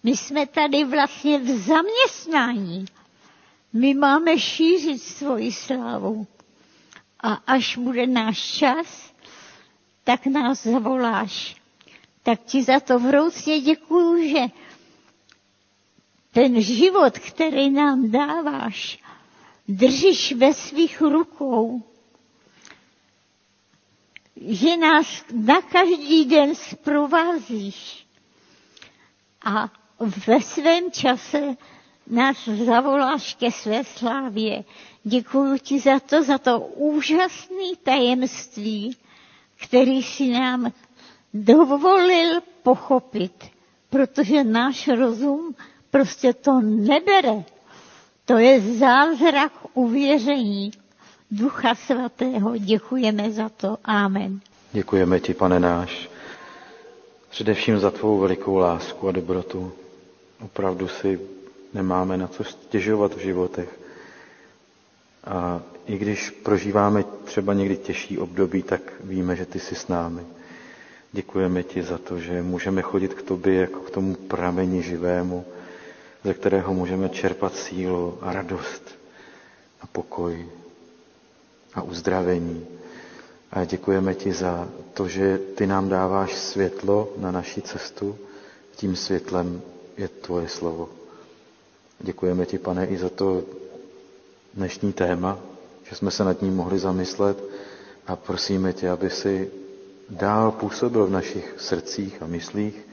my 0.04 0.18
jsme 0.18 0.46
tady 0.48 0.84
vlastně 0.86 1.40
v 1.40 1.48
zaměstnání. 1.48 2.86
My 3.74 3.94
máme 3.94 4.40
šířit 4.40 5.02
svoji 5.04 5.52
slávu. 5.52 6.28
A 7.20 7.34
až 7.34 7.78
bude 7.78 8.08
náš 8.08 8.40
čas, 8.58 9.14
tak 10.04 10.26
nás 10.26 10.64
zavoláš. 10.64 11.56
Tak 12.24 12.40
ti 12.44 12.64
za 12.64 12.80
to 12.80 13.00
vroucně 13.00 13.60
děkuju, 13.62 14.30
že 14.30 14.40
ten 16.32 16.62
život, 16.62 17.20
který 17.20 17.70
nám 17.70 18.12
dáváš, 18.12 19.00
držíš 19.68 20.32
ve 20.34 20.54
svých 20.54 21.02
rukou, 21.02 21.84
že 24.36 24.78
nás 24.78 25.26
na 25.34 25.62
každý 25.62 26.26
den 26.26 26.56
zprovázíš 26.56 28.08
a 29.46 29.70
ve 30.28 30.42
svém 30.42 30.92
čase 30.92 31.56
nás 32.10 32.38
zavoláš 32.66 33.34
ke 33.36 33.52
své 33.52 33.84
slávě. 33.84 34.64
Děkuji 35.04 35.58
ti 35.60 35.80
za 35.80 36.00
to, 36.00 36.24
za 36.24 36.38
to 36.38 36.60
úžasné 36.60 37.64
tajemství, 37.84 38.96
který 39.64 40.04
si 40.04 40.28
nám 40.32 40.72
dovolil 41.34 42.42
pochopit, 42.64 43.46
protože 43.90 44.44
náš 44.44 44.88
rozum 44.88 45.56
prostě 45.92 46.34
to 46.34 46.62
nebere. 46.62 47.44
To 48.26 48.38
je 48.38 48.62
zázrak 48.62 49.52
uvěření 49.74 50.72
Ducha 51.32 51.76
Svatého. 51.76 52.58
Děkujeme 52.58 53.32
za 53.32 53.50
to. 53.50 53.78
Amen. 53.84 54.40
Děkujeme 54.74 55.20
ti, 55.20 55.34
pane 55.34 55.60
náš, 55.60 56.10
především 57.30 57.80
za 57.80 57.92
tvou 57.92 58.18
velikou 58.20 58.56
lásku 58.56 59.08
a 59.08 59.12
dobrotu. 59.12 59.72
Opravdu 60.46 60.88
si 60.88 61.20
nemáme 61.78 62.18
na 62.18 62.28
co 62.28 62.44
stěžovat 62.44 63.14
v 63.14 63.20
životech. 63.20 63.70
A 65.24 65.62
i 65.86 65.98
když 65.98 66.30
prožíváme 66.30 67.04
třeba 67.26 67.54
někdy 67.54 67.78
těžší 67.78 68.18
období, 68.18 68.64
tak 68.64 68.82
víme, 69.04 69.36
že 69.36 69.46
ty 69.46 69.60
jsi 69.60 69.76
s 69.76 69.88
námi. 69.88 70.22
Děkujeme 71.12 71.64
ti 71.64 71.84
za 71.84 71.98
to, 71.98 72.20
že 72.20 72.42
můžeme 72.42 72.82
chodit 72.82 73.14
k 73.14 73.22
tobě 73.22 73.54
jako 73.62 73.80
k 73.80 73.90
tomu 73.90 74.16
prameni 74.16 74.82
živému, 74.82 75.46
ze 76.24 76.34
kterého 76.34 76.74
můžeme 76.74 77.10
čerpat 77.10 77.56
sílu 77.56 78.18
a 78.22 78.34
radost 78.34 78.84
a 79.82 79.88
pokoj 79.88 80.46
a 81.74 81.82
uzdravení. 81.82 82.66
A 83.52 83.66
děkujeme 83.66 84.16
ti 84.16 84.34
za 84.34 84.68
to, 84.94 85.08
že 85.08 85.38
ty 85.38 85.68
nám 85.68 85.90
dáváš 85.90 86.36
světlo 86.36 87.14
na 87.18 87.32
naší 87.32 87.62
cestu. 87.62 88.18
Tím 88.76 88.96
světlem 88.96 89.62
je 89.98 90.08
tvoje 90.08 90.48
slovo. 90.48 90.90
Děkujeme 92.00 92.46
ti, 92.46 92.58
pane, 92.58 92.86
i 92.88 92.98
za 92.98 93.10
to 93.10 93.44
dnešní 94.54 94.94
téma, 94.94 95.40
že 95.90 95.96
jsme 95.96 96.12
se 96.12 96.24
nad 96.24 96.42
ním 96.42 96.56
mohli 96.56 96.80
zamyslet 96.80 97.44
a 98.08 98.16
prosíme 98.16 98.74
tě, 98.74 98.90
aby 98.90 99.10
si 99.10 99.52
dál 100.10 100.52
působil 100.52 101.06
v 101.08 101.10
našich 101.12 101.54
srdcích 101.58 102.22
a 102.22 102.28
myslích, 102.28 102.88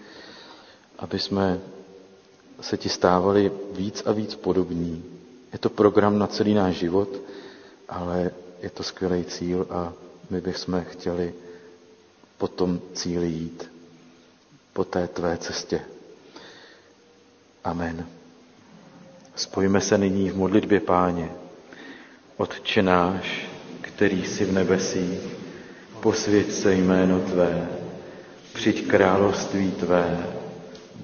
aby 0.99 1.19
jsme 1.19 1.61
se 2.61 2.77
ti 2.77 2.89
stávali 2.89 3.53
víc 3.73 4.03
a 4.07 4.13
víc 4.13 4.35
podobní. 4.35 5.05
Je 5.53 5.59
to 5.59 5.71
program 5.71 6.19
na 6.19 6.27
celý 6.27 6.55
náš 6.55 6.75
život, 6.77 7.09
ale 7.89 8.31
je 8.63 8.71
to 8.71 8.83
skvělý 8.83 9.25
cíl 9.25 9.67
a 9.71 9.93
my 10.31 10.41
bychom 10.41 10.85
chtěli 10.89 11.35
po 12.39 12.49
tom 12.49 12.81
cíli 12.95 13.27
jít. 13.27 13.71
po 14.73 14.85
té 14.85 15.09
tvé 15.09 15.39
cestě. 15.39 15.81
Amen. 17.65 18.07
Spojíme 19.37 19.81
se 19.81 19.99
nyní 19.99 20.31
v 20.31 20.37
modlitbě 20.37 20.81
Páně. 20.81 21.31
Otče 22.37 22.83
náš, 22.83 23.47
který 23.81 24.25
jsi 24.25 24.45
v 24.45 24.53
nebesích, 24.53 25.21
posvěď 26.01 26.53
se 26.53 26.75
jméno 26.75 27.21
Tvé, 27.21 27.69
přijď 28.53 28.87
království 28.87 29.71
Tvé, 29.71 30.27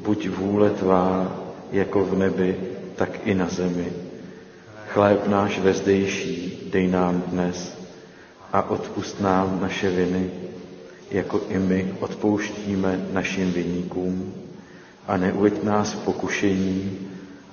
buď 0.01 0.28
vůle 0.28 0.70
Tvá, 0.70 1.37
jako 1.72 2.05
v 2.05 2.18
nebi, 2.18 2.57
tak 2.97 3.26
i 3.26 3.35
na 3.35 3.49
zemi. 3.49 3.93
Chléb 4.89 5.26
náš 5.28 5.59
vezdejší 5.59 6.68
dej 6.72 6.89
nám 6.89 7.22
dnes 7.26 7.78
a 8.53 8.70
odpust 8.70 9.20
nám 9.20 9.61
naše 9.61 9.91
viny, 9.91 10.31
jako 11.11 11.41
i 11.49 11.59
my 11.59 11.95
odpouštíme 12.01 13.09
našim 13.12 13.53
vinníkům. 13.53 14.35
A 15.07 15.16
neuveď 15.16 15.62
nás 15.62 15.93
v 15.93 16.05
pokušení, 16.05 17.10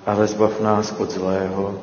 ale 0.08 0.24
zbav 0.26 0.60
nás 0.64 0.88
od 0.96 1.10
zlého, 1.12 1.76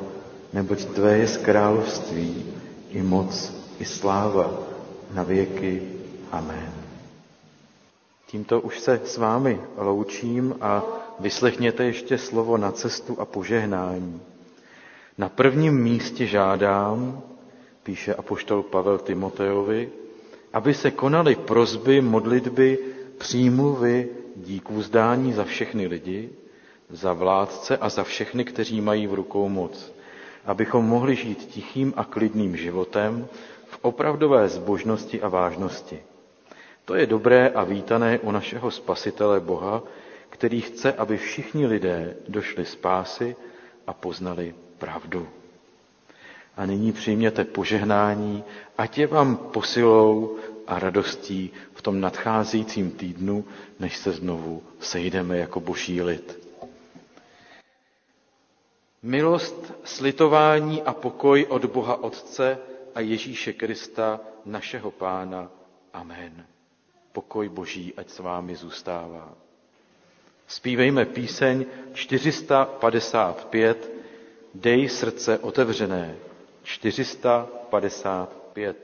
neboť 0.52 0.84
Tvé 0.98 1.22
je 1.22 1.26
z 1.26 1.36
království, 1.46 2.44
i 2.90 2.98
moc, 3.02 3.30
i 3.78 3.84
sláva, 3.86 4.50
na 5.14 5.22
věky. 5.22 5.82
Amen. 6.34 6.72
Tímto 8.26 8.60
už 8.60 8.80
se 8.80 9.00
s 9.04 9.16
vámi 9.16 9.60
loučím 9.78 10.58
a 10.60 10.82
vyslechněte 11.20 11.84
ještě 11.84 12.18
slovo 12.18 12.56
na 12.58 12.72
cestu 12.72 13.14
a 13.20 13.24
požehnání. 13.24 14.20
Na 15.18 15.28
prvním 15.28 15.78
místě 15.82 16.26
žádám, 16.26 17.22
píše 17.82 18.14
apoštol 18.14 18.62
Pavel 18.62 18.98
Timoteovi, 18.98 19.88
aby 20.52 20.74
se 20.74 20.90
konaly 20.90 21.34
prozby, 21.34 22.00
modlitby, 22.00 22.78
přímluvy, 23.18 24.08
díků 24.36 24.82
zdání 24.82 25.32
za 25.32 25.44
všechny 25.44 25.86
lidi, 25.86 26.30
za 26.90 27.12
vládce 27.12 27.76
a 27.76 27.88
za 27.88 28.04
všechny, 28.04 28.44
kteří 28.44 28.80
mají 28.80 29.06
v 29.06 29.14
rukou 29.14 29.48
moc, 29.48 29.92
abychom 30.44 30.84
mohli 30.84 31.16
žít 31.16 31.38
tichým 31.46 31.94
a 31.96 32.04
klidným 32.04 32.56
životem 32.56 33.28
v 33.68 33.78
opravdové 33.82 34.48
zbožnosti 34.48 35.22
a 35.22 35.28
vážnosti. 35.28 36.02
To 36.84 36.94
je 36.94 37.06
dobré 37.06 37.48
a 37.48 37.64
vítané 37.64 38.18
u 38.18 38.30
našeho 38.30 38.70
Spasitele 38.70 39.40
Boha, 39.40 39.82
který 40.30 40.60
chce, 40.60 40.92
aby 40.92 41.16
všichni 41.16 41.66
lidé 41.66 42.16
došli 42.28 42.64
spásy 42.64 43.36
a 43.86 43.92
poznali 43.92 44.54
pravdu. 44.78 45.28
A 46.56 46.66
nyní 46.66 46.92
přijměte 46.92 47.44
požehnání, 47.44 48.44
ať 48.78 48.98
je 48.98 49.06
vám 49.06 49.36
posilou 49.36 50.36
a 50.66 50.78
radostí 50.78 51.50
v 51.74 51.82
tom 51.82 52.00
nadcházejícím 52.00 52.90
týdnu, 52.90 53.44
než 53.78 53.96
se 53.96 54.12
znovu 54.12 54.62
sejdeme 54.80 55.38
jako 55.38 55.60
boží 55.60 56.02
lid. 56.02 56.45
Milost, 59.06 59.72
slitování 59.84 60.82
a 60.82 60.92
pokoj 60.92 61.46
od 61.48 61.64
Boha 61.64 62.02
Otce 62.02 62.58
a 62.94 63.00
Ježíše 63.00 63.52
Krista, 63.52 64.20
našeho 64.44 64.90
Pána. 64.90 65.50
Amen. 65.92 66.46
Pokoj 67.12 67.48
Boží, 67.48 67.94
ať 67.96 68.10
s 68.10 68.18
vámi 68.18 68.56
zůstává. 68.56 69.32
Spívejme 70.46 71.04
píseň 71.04 71.66
455 71.94 73.90
Dej 74.54 74.88
srdce 74.88 75.38
otevřené. 75.38 76.16
455. 76.62 78.76